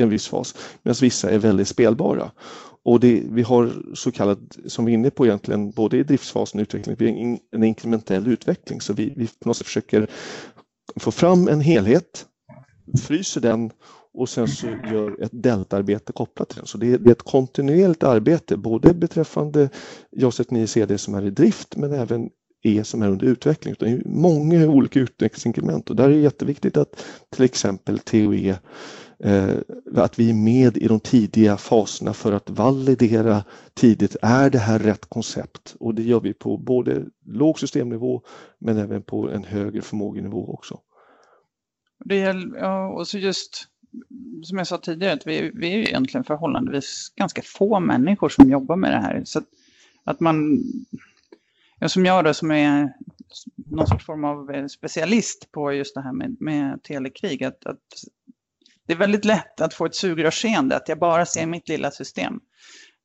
[0.00, 2.30] en viss fas medan vissa är väldigt spelbara.
[2.84, 6.60] Och det, vi har så kallat, som vi är inne på egentligen, både i driftsfasen
[6.60, 8.80] och utvecklingen, en inkrementell utveckling.
[8.80, 10.10] Så vi, vi på något sätt försöker
[10.96, 12.26] få fram en helhet,
[13.02, 13.70] fryser den
[14.16, 16.66] och sen så gör ett deltaarbete kopplat till den.
[16.66, 19.68] Så det är, ett kontinuerligt arbete både beträffande
[20.10, 22.30] JAS 9 CD som är i drift men även
[22.62, 23.74] E som är under utveckling.
[23.78, 28.58] Det är många olika utvecklingsinkrement och där är det jätteviktigt att till exempel TOE
[29.24, 29.54] eh,
[29.96, 33.44] att vi är med i de tidiga faserna för att validera
[33.74, 34.16] tidigt.
[34.22, 35.76] Är det här rätt koncept?
[35.80, 38.22] Och det gör vi på både låg systemnivå
[38.60, 40.80] men även på en högre förmågenivå också.
[42.04, 43.68] Det gäller, ja, och så just
[44.42, 48.76] som jag sa tidigare, att vi, vi är egentligen förhållandevis ganska få människor som jobbar
[48.76, 49.22] med det här.
[49.24, 49.44] Så att,
[50.04, 50.58] att man,
[51.78, 52.92] ja, som jag då, som är
[53.70, 57.78] någon sorts form av eh, specialist på just det här med, med telekrig, att, att
[58.86, 62.40] det är väldigt lätt att få ett sugrörsseende, att jag bara ser mitt lilla system.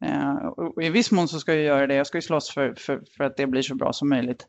[0.06, 2.74] Eh, och I viss mån så ska jag göra det, jag ska ju slåss för,
[2.78, 4.48] för, för att det blir så bra som möjligt.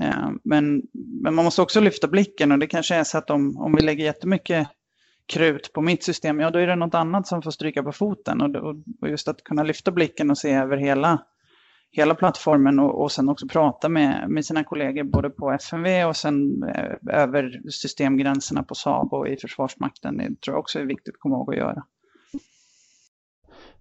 [0.00, 0.82] Eh, men,
[1.22, 3.82] men man måste också lyfta blicken och det kanske är så att om, om vi
[3.82, 4.68] lägger jättemycket
[5.26, 8.40] krut på mitt system, ja då är det något annat som får stryka på foten.
[8.40, 11.22] Och, och, just att kunna lyfta blicken och se över hela,
[11.90, 16.16] hela plattformen och, och sen också prata med, med sina kollegor både på FMV och
[16.16, 20.16] sen eh, över systemgränserna på Saab och i Försvarsmakten.
[20.16, 21.84] Det tror jag också är viktigt att komma ihåg att göra.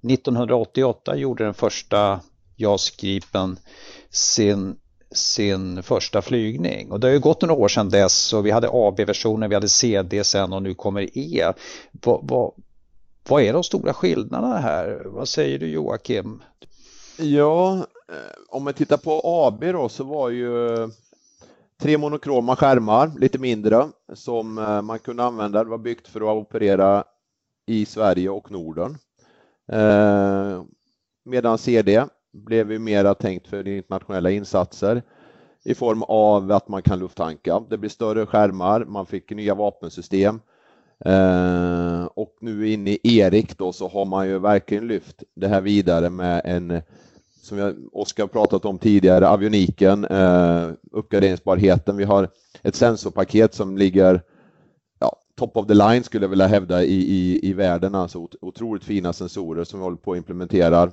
[0.10, 2.20] 1988 gjorde den första
[2.56, 3.58] JAS Gripen
[4.10, 4.76] sin
[5.14, 6.92] sin första flygning.
[6.92, 9.70] Och det har ju gått några år sedan dess och vi hade AB-versionen, vi hade
[9.70, 11.54] CD sen och nu kommer E.
[11.92, 12.52] Vad, vad,
[13.28, 15.02] vad är de stora skillnaderna här?
[15.06, 16.42] Vad säger du Joakim?
[17.18, 17.74] Ja,
[18.10, 20.88] eh, om man tittar på AB då så var ju eh,
[21.82, 25.64] tre monokroma skärmar, lite mindre, som eh, man kunde använda.
[25.64, 27.04] Det var byggt för att operera
[27.66, 28.98] i Sverige och Norden.
[29.72, 30.64] Eh,
[31.26, 35.04] medan CD blev ju mera tänkt för internationella insatser
[35.64, 37.64] i form av att man kan lufttanka.
[37.70, 40.40] Det blir större skärmar, man fick nya vapensystem
[41.06, 45.62] eh, och nu inne i Erik då så har man ju verkligen lyft det här
[45.62, 46.82] vidare med en
[47.42, 51.98] som jag, Oskar pratat om tidigare, avioniken, eh, uppgraderingsbarheten.
[51.98, 52.30] Vi har
[52.62, 54.22] ett sensorpaket som ligger
[55.00, 58.84] ja, top of the line skulle jag vilja hävda i, i, i världen, alltså otroligt
[58.84, 60.92] fina sensorer som vi håller på att implementera.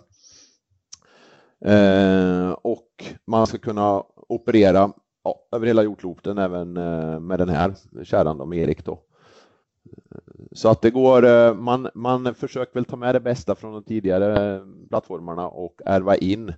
[1.65, 4.93] Eh, och man ska kunna operera
[5.25, 8.93] ja, över hela jordkloten även eh, med den här kärran med Erik då.
[8.93, 10.19] Eh,
[10.53, 13.85] så att det går, eh, man, man försöker väl ta med det bästa från de
[13.85, 16.53] tidigare eh, plattformarna och ärva in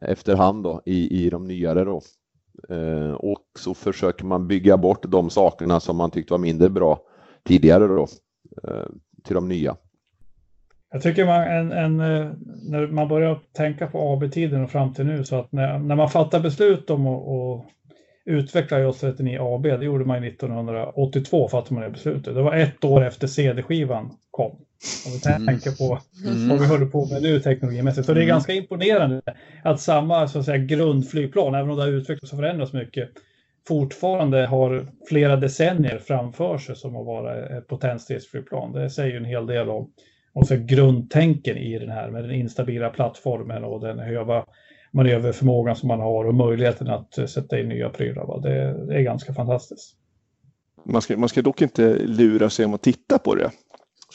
[0.00, 2.00] efterhand då i, i de nyare då.
[2.68, 7.00] Eh, och så försöker man bygga bort de sakerna som man tyckte var mindre bra
[7.44, 8.06] tidigare då
[8.62, 8.86] eh,
[9.24, 9.76] till de nya.
[10.92, 12.32] Jag tycker man, en, en, eh,
[12.70, 16.10] när man börjar tänka på AB-tiden och fram till nu så att när, när man
[16.10, 17.66] fattar beslut om att, att
[18.24, 22.34] utveckla JAS 39 AB, det gjorde man 1982 fattade man det beslutet.
[22.34, 24.50] Det var ett år efter CD-skivan kom.
[25.06, 25.46] Om vi mm.
[25.46, 26.48] tänker på mm.
[26.48, 28.06] vad vi håller på med nu teknologimässigt.
[28.06, 28.34] Så det är mm.
[28.34, 29.22] ganska imponerande
[29.64, 33.08] att samma så att säga, grundflygplan, även om det har utvecklats och förändrats mycket,
[33.68, 38.72] fortfarande har flera decennier framför sig som att vara ett potensstridsflygplan.
[38.72, 39.90] Det säger ju en hel del om
[40.36, 44.44] och så grundtänken i den här med den instabila plattformen och den höga
[44.90, 48.40] manöverförmågan som man har och möjligheten att sätta in nya prylar.
[48.40, 49.96] Det, det är ganska fantastiskt.
[50.84, 53.50] Man ska, man ska dock inte lura sig om att titta på det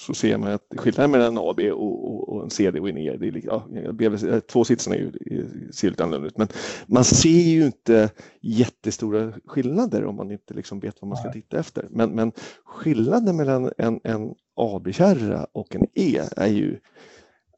[0.01, 2.97] så ser man att skillnaden mellan en AB och, och, och en CD och en
[2.97, 6.47] E, det är, ja, två sitsarna är ju, ser lite annorlunda ut, men
[6.85, 8.09] man ser ju inte
[8.41, 11.87] jättestora skillnader om man inte liksom vet vad man ska titta efter.
[11.89, 12.31] Men, men
[12.65, 16.79] skillnaden mellan en, en AB-kärra och en E är ju,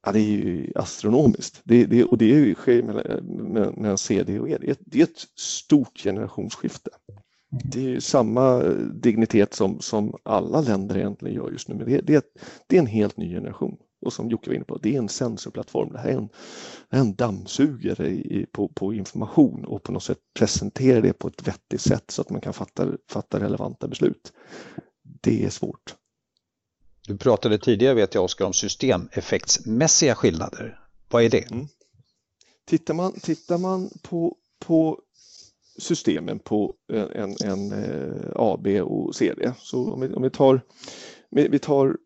[0.06, 1.62] ja, det är ju astronomiskt.
[1.64, 4.58] Det, det, och det sker mellan, mellan CD och E.
[4.62, 6.90] Det är, det är ett stort generationsskifte.
[7.64, 8.60] Det är samma
[8.94, 12.26] dignitet som, som alla länder egentligen gör just nu, men det, det,
[12.68, 13.78] det är en helt ny generation.
[14.06, 15.94] Och som Jocke var inne på, det är en sensorplattform.
[15.94, 16.30] Det här är en,
[16.90, 21.82] en dammsugare i, på, på, information och på något sätt presentera det på ett vettigt
[21.82, 24.34] sätt så att man kan fatta, fatta relevanta beslut.
[25.22, 25.96] Det är svårt.
[27.08, 30.80] Du pratade tidigare, vet jag, Oskar, om systemeffektsmässiga skillnader.
[31.10, 31.52] Vad är det?
[31.52, 31.68] Mm.
[32.66, 35.00] Tittar man, tittar man på, på
[35.78, 39.52] systemen på eh, en, en, eh, en AB och CD.
[39.58, 40.62] Så om vi, om vi tar,
[41.30, 41.98] vi, tar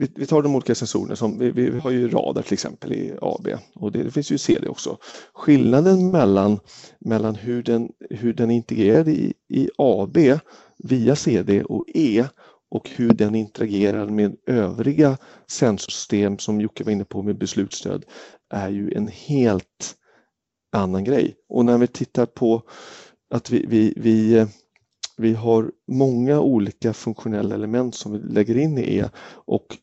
[0.00, 3.12] vi, vi, tar de olika sensorerna som vi, vi, har ju radar till exempel i
[3.20, 4.98] AB och det, det, finns ju CD också.
[5.34, 6.60] Skillnaden mellan,
[6.98, 10.18] mellan hur, den, hur den är integrerad i, i AB
[10.78, 12.24] via CD och E
[12.70, 18.04] och hur den interagerar med övriga sensorsystem som Jocke var inne på med beslutsstöd
[18.50, 19.96] är ju en helt
[20.72, 21.34] annan grej.
[21.48, 22.62] Och när vi tittar på
[23.34, 24.46] att vi, vi, vi,
[25.16, 29.08] Vi har många olika funktionella element som vi lägger in i E
[29.46, 29.78] och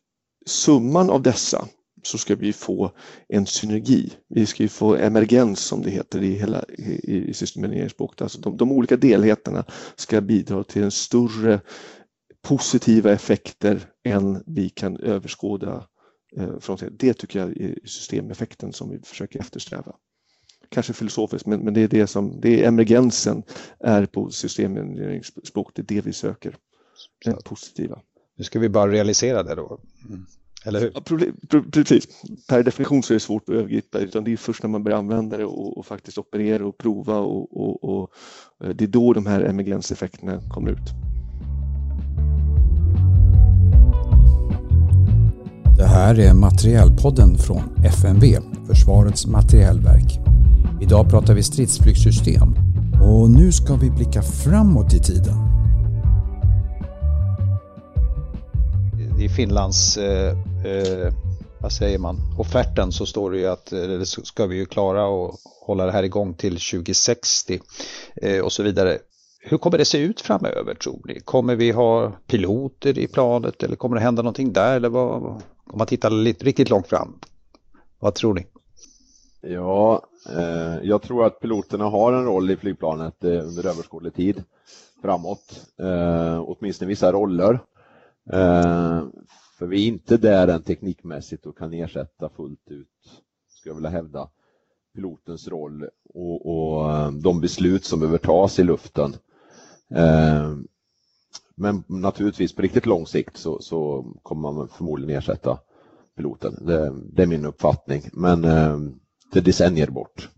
[0.46, 1.68] summan av dessa
[2.02, 2.90] så ska vi få
[3.28, 4.12] en synergi.
[4.28, 8.22] Vi ska ju få emergens som det heter i hela i, i systemeringsspråket.
[8.22, 9.64] Alltså de, de olika delheterna
[9.96, 11.60] ska bidra till en större
[12.42, 15.86] positiva effekter än vi kan överskåda.
[16.36, 19.94] Eh, från det tycker jag är systemeffekten som vi försöker eftersträva.
[20.70, 23.42] Kanske filosofiskt, men, men det är det som det är emergensen
[23.80, 25.70] är på systemingenjörsspråk.
[25.74, 26.56] Det är det vi söker.
[27.24, 28.00] Det positiva.
[28.36, 29.80] Nu ska vi bara realisera det då.
[30.08, 30.26] Mm.
[30.64, 30.92] Eller hur?
[30.94, 31.00] Ja,
[31.72, 32.08] precis.
[32.48, 34.98] Per definition så är det svårt att övergripa utan det är först när man börjar
[34.98, 38.10] använda det och, och faktiskt operera och prova och, och, och,
[38.64, 40.88] eh, det är då de här emergenseffekterna kommer ut.
[45.78, 48.26] Det här är Materielpodden från FMV,
[48.66, 50.18] Försvarets materielverk.
[50.80, 52.48] Idag pratar vi stridsflygsystem
[53.02, 55.34] och nu ska vi blicka framåt i tiden.
[59.20, 60.30] I Finlands, eh,
[60.64, 61.12] eh,
[61.60, 65.06] vad säger man, offerten så står det ju att eh, det ska vi ju klara
[65.06, 65.34] och
[65.66, 67.60] hålla det här igång till 2060
[68.22, 68.98] eh, och så vidare.
[69.40, 71.20] Hur kommer det se ut framöver tror ni?
[71.20, 74.76] Kommer vi ha piloter i planet eller kommer det hända någonting där?
[74.76, 75.22] Eller vad,
[75.64, 77.18] om man tittar lite, riktigt långt fram.
[77.98, 78.46] Vad tror ni?
[79.40, 84.44] Ja, Eh, jag tror att piloterna har en roll i flygplanet eh, under överskådlig tid
[85.02, 85.66] framåt.
[85.78, 87.60] Eh, åtminstone vissa roller.
[89.58, 92.88] För vi är inte där än teknikmässigt och kan ersätta fullt ut,
[93.48, 94.28] skulle jag vilja hävda,
[94.94, 99.14] pilotens roll och, och de beslut som behöver tas i luften.
[101.54, 105.58] Men naturligtvis på riktigt lång sikt så, så kommer man förmodligen ersätta
[106.16, 106.66] piloten.
[106.66, 108.02] Det, det är min uppfattning.
[108.12, 108.44] Men
[109.28, 110.28] eh, det är decennier bort.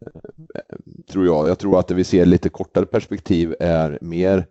[0.00, 0.78] Eh,
[1.08, 1.48] tror jag.
[1.48, 4.46] Jag tror att det vi ser lite kortare perspektiv är mer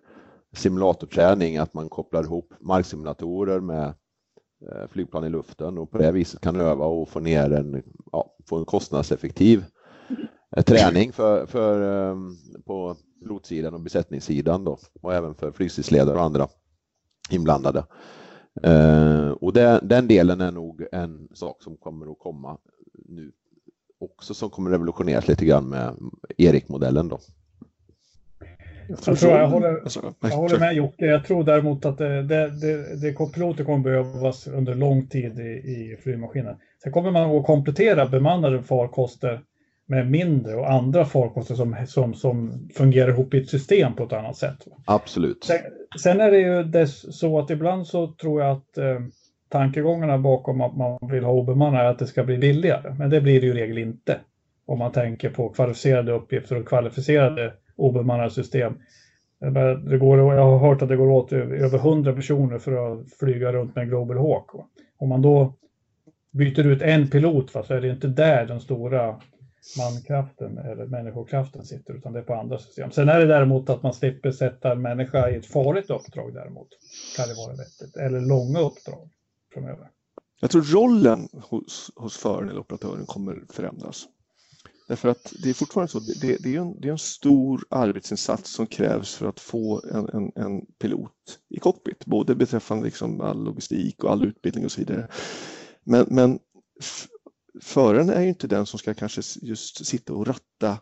[0.53, 3.93] simulatorträning, att man kopplar ihop marksimulatorer med
[4.71, 8.35] eh, flygplan i luften och på det viset kan öva och få ner en, ja,
[8.49, 9.65] få en kostnadseffektiv
[10.55, 12.15] eh, träning för, för,
[12.65, 16.47] på pilotsidan och besättningssidan då, och även för flygstridsledare och andra
[17.29, 17.85] inblandade.
[19.39, 22.57] och det, den delen är nog en sak som kommer att komma
[23.11, 23.31] nu
[23.99, 25.95] också som kommer revolutioneras lite grann med
[26.37, 27.19] Erik-modellen då.
[28.87, 29.81] Jag, tror jag, håller,
[30.21, 31.05] jag håller med Jocke.
[31.05, 35.41] Jag tror däremot att det, det, det, det piloter kommer behövas under lång tid i,
[35.41, 36.55] i flygmaskinen.
[36.83, 39.41] Sen kommer man att komplettera bemannade farkoster
[39.85, 44.13] med mindre och andra farkoster som, som, som fungerar ihop i ett system på ett
[44.13, 44.67] annat sätt.
[44.85, 45.43] Absolut.
[45.43, 45.57] Sen,
[45.99, 48.99] sen är det ju dess, så att ibland så tror jag att eh,
[49.51, 52.95] tankegångarna bakom att man vill ha obemannade är att det ska bli billigare.
[52.99, 54.19] Men det blir det ju i regel inte.
[54.65, 58.73] Om man tänker på kvalificerade uppgifter och kvalificerade obemannade system.
[59.89, 63.53] Det går, jag har hört att det går åt över 100 personer för att flyga
[63.53, 64.49] runt med en Global Hawk.
[64.97, 65.53] Om man då
[66.31, 69.21] byter ut en pilot så är det inte där den stora
[69.77, 72.91] mankraften eller människokraften sitter utan det är på andra system.
[72.91, 76.67] Sen är det däremot att man slipper sätta en människa i ett farligt uppdrag däremot.
[77.17, 77.97] Kan det vara vettigt.
[77.97, 79.09] Eller långa uppdrag
[79.53, 79.89] framöver.
[80.39, 84.07] Jag tror rollen hos, hos föraren eller operatören kommer förändras.
[84.87, 88.51] Därför att det är fortfarande så, det, det, är en, det är en stor arbetsinsats
[88.51, 93.43] som krävs för att få en, en, en pilot i cockpit, både beträffande liksom all
[93.43, 95.07] logistik och all utbildning och så vidare.
[95.83, 96.39] Men, men
[97.61, 100.77] föraren är ju inte den som ska kanske just sitta och ratta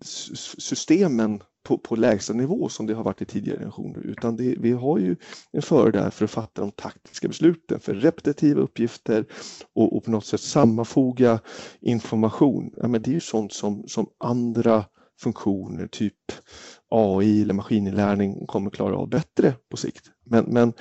[0.00, 4.72] systemen på, på lägsta nivå som det har varit i tidigare generationer utan det, vi
[4.72, 5.16] har ju
[5.52, 9.26] en före där för att fatta de taktiska besluten för repetitiva uppgifter
[9.74, 11.40] och, och på något sätt sammanfoga
[11.80, 12.74] information.
[12.76, 14.84] Ja, men det är ju sånt som, som andra
[15.20, 16.32] funktioner, typ
[16.88, 20.10] AI eller maskininlärning kommer klara av bättre på sikt.
[20.24, 20.72] Men, men,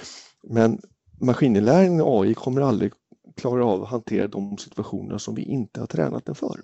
[0.43, 0.79] men
[1.21, 2.93] maskininlärning och AI kommer aldrig
[3.37, 6.61] klara av att hantera de situationer som vi inte har tränat den för.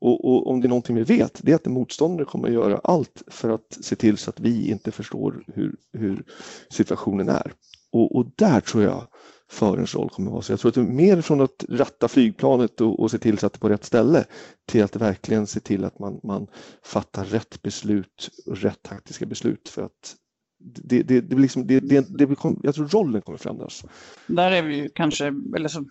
[0.00, 2.54] Och, och, om det är någonting vi vet, det är att en motståndare kommer att
[2.54, 6.24] göra allt för att se till så att vi inte förstår hur, hur
[6.70, 7.52] situationen är.
[7.92, 9.06] Och, och, där tror jag
[9.50, 10.42] förens roll kommer att vara.
[10.42, 13.38] Så jag tror att det är mer från att ratta flygplanet och, och se till
[13.38, 14.24] så att det är på rätt ställe
[14.66, 16.46] till att verkligen se till att man, man
[16.82, 20.16] fattar rätt beslut och rätt taktiska beslut för att
[20.58, 23.84] det, det, det, liksom, det, det, det, jag tror rollen kommer förändras.
[24.26, 25.84] Där är vi ju kanske, eller så,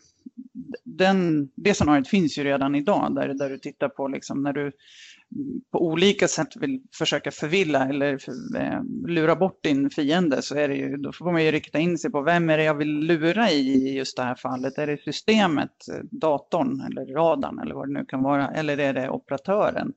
[0.83, 4.71] den, det scenariot finns ju redan idag där, där du tittar på liksom när du
[5.71, 10.67] på olika sätt vill försöka förvilla eller för, eh, lura bort din fiende så är
[10.67, 12.99] det ju, då får man ju rikta in sig på vem är det jag vill
[12.99, 14.77] lura i just det här fallet.
[14.77, 15.71] Är det systemet,
[16.11, 19.93] datorn eller radarn eller vad det nu kan vara eller är det operatören?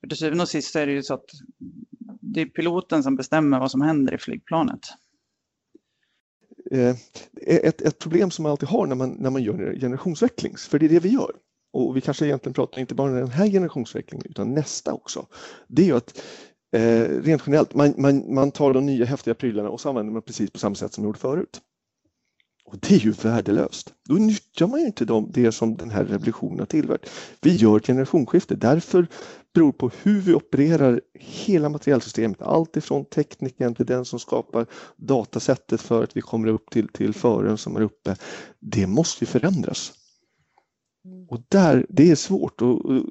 [0.00, 1.30] För till syvende och sist är det ju så att
[2.32, 4.80] det är piloten som bestämmer vad som händer i flygplanet.
[6.70, 6.96] Eh,
[7.46, 10.86] ett, ett problem som man alltid har när man, när man gör generationsväxling, för det
[10.86, 11.32] är det vi gör,
[11.72, 15.26] och vi kanske egentligen pratar inte bara om den här generationsväxlingen utan nästa också,
[15.68, 16.22] det är ju att
[16.76, 20.22] eh, rent generellt, man, man, man tar de nya häftiga prylarna och så använder man
[20.22, 21.60] precis på samma sätt som man gjorde förut.
[22.70, 23.92] Och det är ju värdelöst.
[24.08, 27.10] Då nyttjar man ju inte de, det som den här revolutionen har tillverkat.
[27.40, 28.54] Vi gör ett generationsskifte.
[28.56, 29.06] Därför
[29.54, 32.42] beror på hur vi opererar hela materialsystemet.
[32.42, 34.66] Allt ifrån tekniken till den som skapar
[34.96, 38.16] datasättet för att vi kommer upp till, till föraren som är uppe.
[38.60, 39.92] Det måste ju förändras.
[41.30, 42.62] Och där, det är svårt.
[42.62, 43.02] Och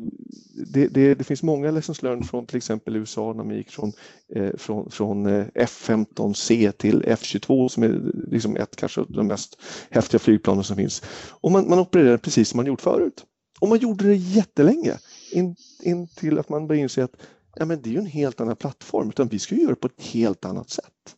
[0.74, 3.92] det, det, det, finns många lessons learned från till exempel USA när man gick från,
[4.36, 8.02] eh, från, från eh, F15C till F22 som är
[8.32, 11.04] liksom ett kanske de mest häftiga flygplanen som finns.
[11.30, 13.26] Och man, man opererade precis som man gjort förut.
[13.60, 14.98] Och man gjorde det jättelänge
[15.32, 17.16] in, in till att man började inse att
[17.56, 20.02] ja, men det är en helt annan plattform utan vi ska göra det på ett
[20.02, 21.16] helt annat sätt.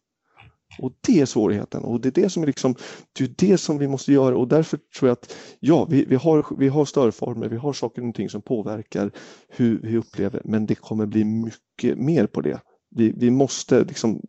[0.79, 2.75] Och det är svårigheten och det är det som, är liksom,
[3.13, 6.15] det, är det som vi måste göra och därför tror jag att ja, vi, vi,
[6.15, 9.11] har, vi har störformer, vi har saker och ting som påverkar
[9.49, 12.59] hur vi upplever men det kommer bli mycket mer på det.
[12.95, 14.21] Vi, vi måste liksom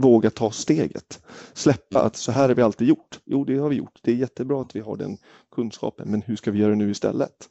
[0.00, 1.22] våga ta steget.
[1.52, 3.20] Släppa att så här har vi alltid gjort.
[3.24, 3.98] Jo, det har vi gjort.
[4.02, 5.18] Det är jättebra att vi har den
[5.54, 7.48] kunskapen, men hur ska vi göra nu istället?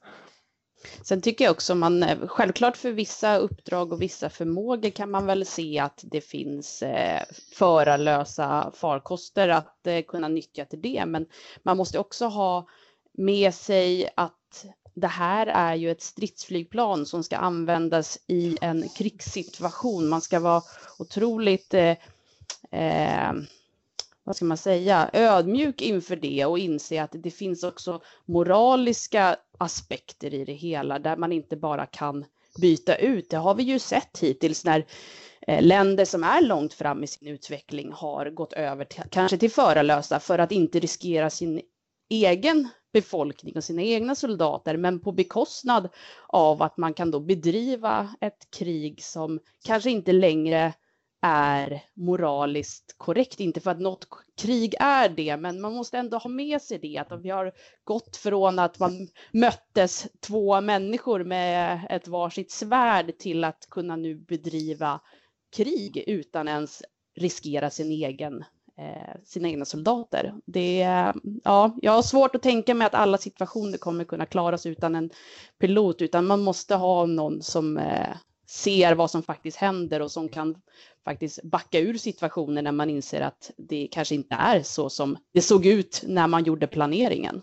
[1.04, 5.26] Sen tycker jag också man, eh, självklart för vissa uppdrag och vissa förmågor kan man
[5.26, 7.22] väl se att det finns eh,
[7.54, 11.04] förarlösa farkoster att eh, kunna nyttja till det.
[11.06, 11.26] Men
[11.64, 12.68] man måste också ha
[13.14, 20.10] med sig att det här är ju ett stridsflygplan som ska användas i en krigssituation.
[20.10, 20.62] Man ska vara
[21.00, 21.96] otroligt eh,
[22.72, 23.34] eh,
[24.30, 30.34] vad ska man säga, ödmjuk inför det och inse att det finns också moraliska aspekter
[30.34, 32.26] i det hela där man inte bara kan
[32.62, 33.30] byta ut.
[33.30, 34.86] Det har vi ju sett hittills när
[35.48, 39.52] eh, länder som är långt fram i sin utveckling har gått över till, kanske till
[39.52, 41.62] förarlösa för att inte riskera sin
[42.10, 45.90] egen befolkning och sina egna soldater, men på bekostnad
[46.28, 50.74] av att man kan då bedriva ett krig som kanske inte längre
[51.22, 53.40] är moraliskt korrekt.
[53.40, 54.08] Inte för att något
[54.38, 57.52] krig är det, men man måste ändå ha med sig det att vi har
[57.84, 64.16] gått från att man möttes två människor med ett varsitt svärd till att kunna nu
[64.16, 65.00] bedriva
[65.56, 66.84] krig utan ens
[67.16, 68.44] riskera sin egen
[68.78, 70.34] eh, sina egna soldater.
[70.46, 70.78] Det,
[71.44, 75.10] ja, jag har svårt att tänka mig att alla situationer kommer kunna klaras utan en
[75.60, 78.16] pilot, utan man måste ha någon som eh,
[78.50, 80.56] ser vad som faktiskt händer och som kan
[81.06, 85.42] faktiskt backa ur situationer när man inser att det kanske inte är så som det
[85.42, 87.42] såg ut när man gjorde planeringen.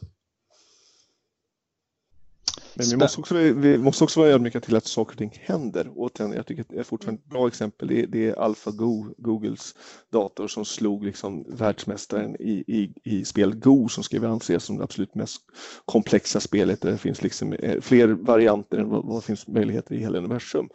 [2.78, 5.90] Men vi måste, också, vi måste också vara ödmjuka till att saker och ting händer.
[5.94, 7.88] Återigen, jag tycker att det är fortfarande ett bra exempel.
[7.88, 9.74] Det är, det är AlphaGo, Googles
[10.12, 14.84] dator som slog liksom världsmästaren i, i, i spel Go som ska anses som det
[14.84, 15.42] absolut mest
[15.84, 16.80] komplexa spelet.
[16.80, 20.68] Det finns liksom eh, fler varianter än vad, vad finns möjligheter i hela universum.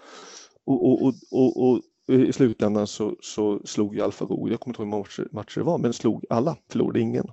[0.66, 4.82] Och, och, och, och, och i slutändan så, så slog ju AlphaGo, jag kommer inte
[4.82, 7.26] ihåg hur många matcher, matcher det var, men slog alla, förlorade ingen.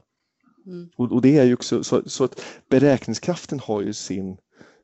[0.68, 0.88] Mm.
[0.96, 2.40] Och, och, det är ju också så, så, att
[2.70, 4.36] beräkningskraften har ju sin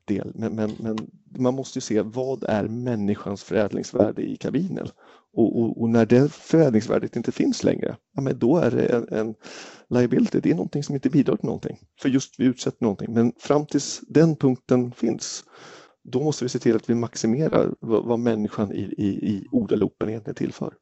[0.04, 0.98] del, men, men, men,
[1.38, 4.88] man måste ju se vad är människans förädlingsvärde i kabinen?
[5.36, 9.08] Och, och, och, när det förädlingsvärdet inte finns längre, ja, men då är det en,
[9.08, 9.34] en
[9.88, 11.78] liability, det är någonting som inte bidrar till någonting.
[12.00, 15.44] För just vi utsätter någonting, men fram tills den punkten finns,
[16.04, 20.08] då måste vi se till att vi maximerar vad, vad människan i, i, i ordaloopen
[20.08, 20.74] egentligen tillför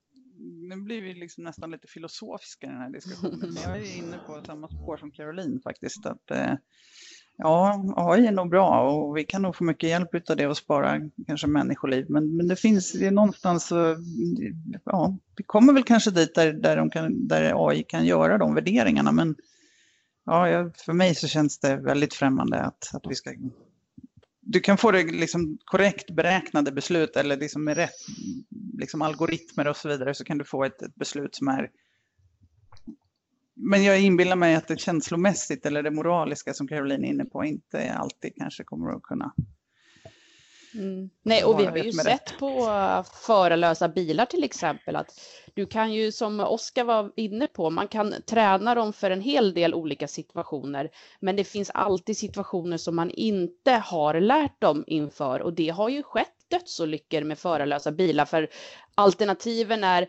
[0.77, 3.39] nu blir vi liksom nästan lite filosofiska i den här diskussionen.
[3.41, 6.07] Men jag är inne på samma spår som Caroline faktiskt.
[6.07, 6.55] Att, eh,
[7.37, 10.57] Ja, AI är nog bra och vi kan nog få mycket hjälp av det och
[10.57, 12.07] spara kanske människoliv.
[12.09, 13.97] Men, men det finns det någonstans, eh,
[14.85, 18.55] ja, vi kommer väl kanske dit där, där, de kan, där AI kan göra de
[18.55, 19.13] värderingarna.
[19.13, 19.35] Men
[20.25, 23.31] ja, för mig så känns det väldigt främmande att, att vi ska...
[24.41, 27.91] Du kan få det liksom korrekt beräknade beslut eller liksom med rätt
[28.83, 31.71] liksom algoritmer och så vidare så kan du få ett, ett beslut som är
[33.55, 37.45] men jag inbillar mig att det känslomässigt eller det moraliska som Caroline är inne på
[37.45, 39.35] inte alltid kanske kommer att kunna
[40.75, 41.11] Mm.
[41.23, 42.65] Nej, och vi har ju sett på
[43.13, 45.21] förarlösa bilar till exempel att
[45.55, 49.55] du kan ju som Oskar var inne på, man kan träna dem för en hel
[49.55, 55.43] del olika situationer, men det finns alltid situationer som man inte har lärt dem inför
[55.43, 58.49] och det har ju skett dödsolyckor med förarlösa bilar för
[58.95, 60.09] alternativen är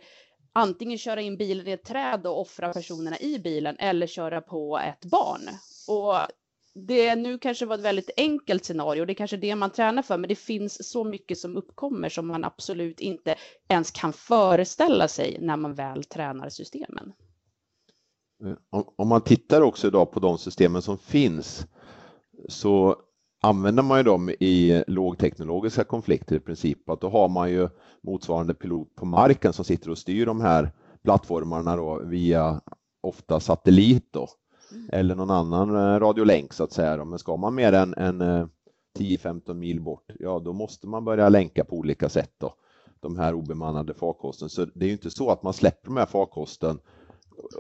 [0.54, 4.80] antingen köra in bilen i ett träd och offra personerna i bilen eller köra på
[4.80, 5.42] ett barn.
[5.88, 6.16] Och
[6.74, 10.18] det nu kanske var ett väldigt enkelt scenario, det är kanske det man tränar för,
[10.18, 13.36] men det finns så mycket som uppkommer som man absolut inte
[13.68, 17.14] ens kan föreställa sig när man väl tränar systemen.
[18.44, 21.68] Eh, om man tittar också idag på de systemen som finns
[22.50, 22.98] så
[23.44, 26.90] använder man ju dem i lågteknologiska konflikter i princip.
[26.90, 27.70] Att då har man ju
[28.02, 30.72] motsvarande pilot på marken som sitter och styr de här
[31.04, 32.62] plattformarna då via
[33.02, 34.28] ofta satellit då,
[34.72, 34.90] mm.
[34.92, 37.06] eller någon annan eh, radiolänk så att säga.
[37.06, 38.22] Men ska man mer än, än
[39.00, 42.54] 10-15 eh, mil bort, ja då måste man börja länka på olika sätt då,
[43.00, 44.50] de här obemannade farkosten.
[44.50, 46.80] Så det är ju inte så att man släpper de här farkosten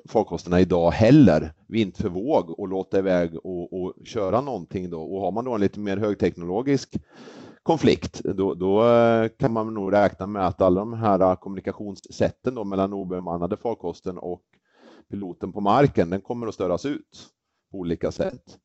[0.10, 5.02] farkosterna idag heller vind för våg och låta iväg och, och, köra någonting då.
[5.02, 6.96] Och har man då en lite mer högteknologisk
[7.64, 12.64] konflikt, då, då, eh, kan man nog räkna med att alla de här kommunikationssätten då
[12.64, 14.44] mellan obemannade farkosten och
[15.12, 17.28] piloten på marken, den kommer att störas ut
[17.72, 18.58] på olika sätt.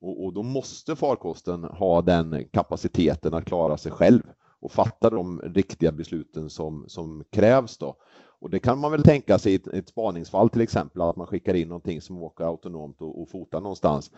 [0.00, 4.22] Och, och då måste farkosten ha den kapaciteten att klara sig själv
[4.60, 7.96] och fatta de riktiga besluten som, som krävs då.
[8.42, 11.26] Och det kan man väl tänka sig i ett, ett spaningsfall till exempel, att man
[11.26, 14.10] skickar in någonting som åker autonomt och, och fotar någonstans.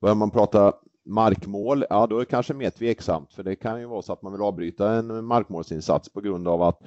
[0.00, 0.72] Börjar man prata
[1.04, 4.22] markmål, ja då är det kanske mer tveksamt, för det kan ju vara så att
[4.22, 6.80] man vill avbryta en markmålsinsats på grund av att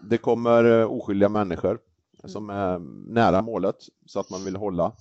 [0.00, 1.78] det kommer eh, oskyldiga människor
[2.24, 2.78] som är
[3.12, 3.76] nära målet
[4.06, 4.92] så att man vill hålla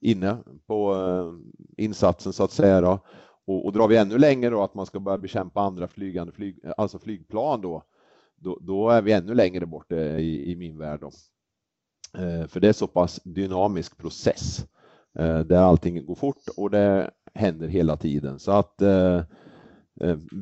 [0.00, 2.80] inne på eh, insatsen så att säga.
[2.80, 2.98] Då.
[3.46, 6.60] Och, och drar vi ännu längre då att man ska börja bekämpa andra flygande flyg,
[6.76, 7.82] alltså flygplan då,
[8.38, 11.00] då, då är vi ännu längre bort eh, i, i min värld.
[11.00, 11.10] Då.
[12.22, 14.66] Eh, för det är så pass dynamisk process
[15.18, 18.38] eh, där allting går fort och det händer hela tiden.
[18.38, 18.82] Så att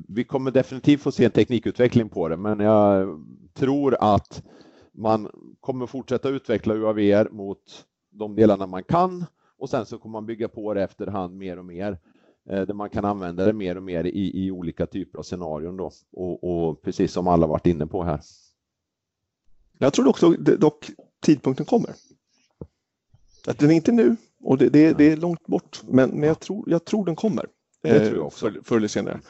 [0.08, 3.08] vi kommer definitivt få se en teknikutveckling på det, men jag
[3.54, 4.42] tror att
[4.92, 5.30] man
[5.60, 9.24] kommer fortsätta utveckla UAVR mot de delarna man kan
[9.58, 11.98] och sen så kommer man bygga på det efterhand mer och mer.
[12.50, 15.76] Eh, där man kan använda det mer och mer i, i olika typer av scenarion
[15.76, 18.20] då och, och, precis som alla varit inne på här.
[19.78, 20.90] Jag tror också dock
[21.22, 21.90] tidpunkten kommer.
[23.46, 26.40] Att den är inte nu och det, det, det är långt bort men, men jag,
[26.40, 27.46] tror, jag tror den kommer.
[27.82, 28.50] Det tror jag eh, också.
[28.50, 29.20] För, förr eller senare.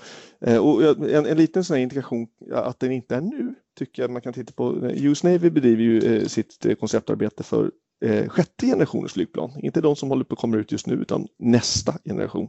[0.41, 4.23] Eh, och en, en liten sån indikation att den inte är nu tycker jag man
[4.23, 4.75] kan titta på.
[4.83, 7.71] US Navy bedriver ju sitt konceptarbete för
[8.29, 9.53] sjätte generationens flygplan.
[9.63, 12.49] Inte de som håller på att komma ut just nu utan nästa generation.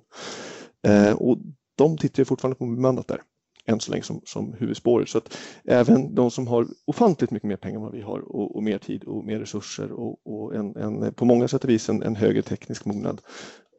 [0.88, 1.38] Eh, och
[1.76, 3.22] de tittar fortfarande på bemannat där
[3.68, 5.10] än så länge som, som huvudspåret.
[5.10, 8.56] Så att även de som har ofantligt mycket mer pengar än vad vi har och,
[8.56, 11.90] och mer tid och mer resurser och, och en, en, på många sätt och vis
[11.90, 13.22] en, en högre teknisk mognad.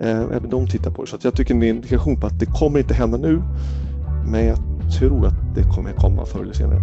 [0.01, 1.11] Eh, även de tittar på det.
[1.11, 3.43] Så att jag tycker det är en indikation på att det kommer inte hända nu.
[4.31, 4.59] Men jag
[4.99, 6.81] tror att det kommer komma förr eller senare.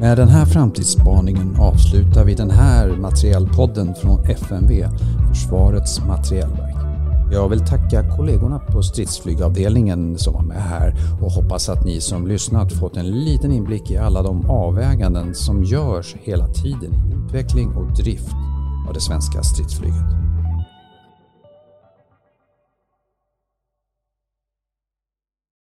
[0.00, 4.84] Med den här framtidsspaningen avslutar vi den här materiellpodden från FMV,
[5.28, 6.77] Försvarets materielverk.
[7.32, 12.26] Jag vill tacka kollegorna på stridsflygavdelningen som var med här och hoppas att ni som
[12.26, 17.68] lyssnat fått en liten inblick i alla de avväganden som görs hela tiden i utveckling
[17.68, 18.34] och drift
[18.88, 20.27] av det svenska stridsflyget.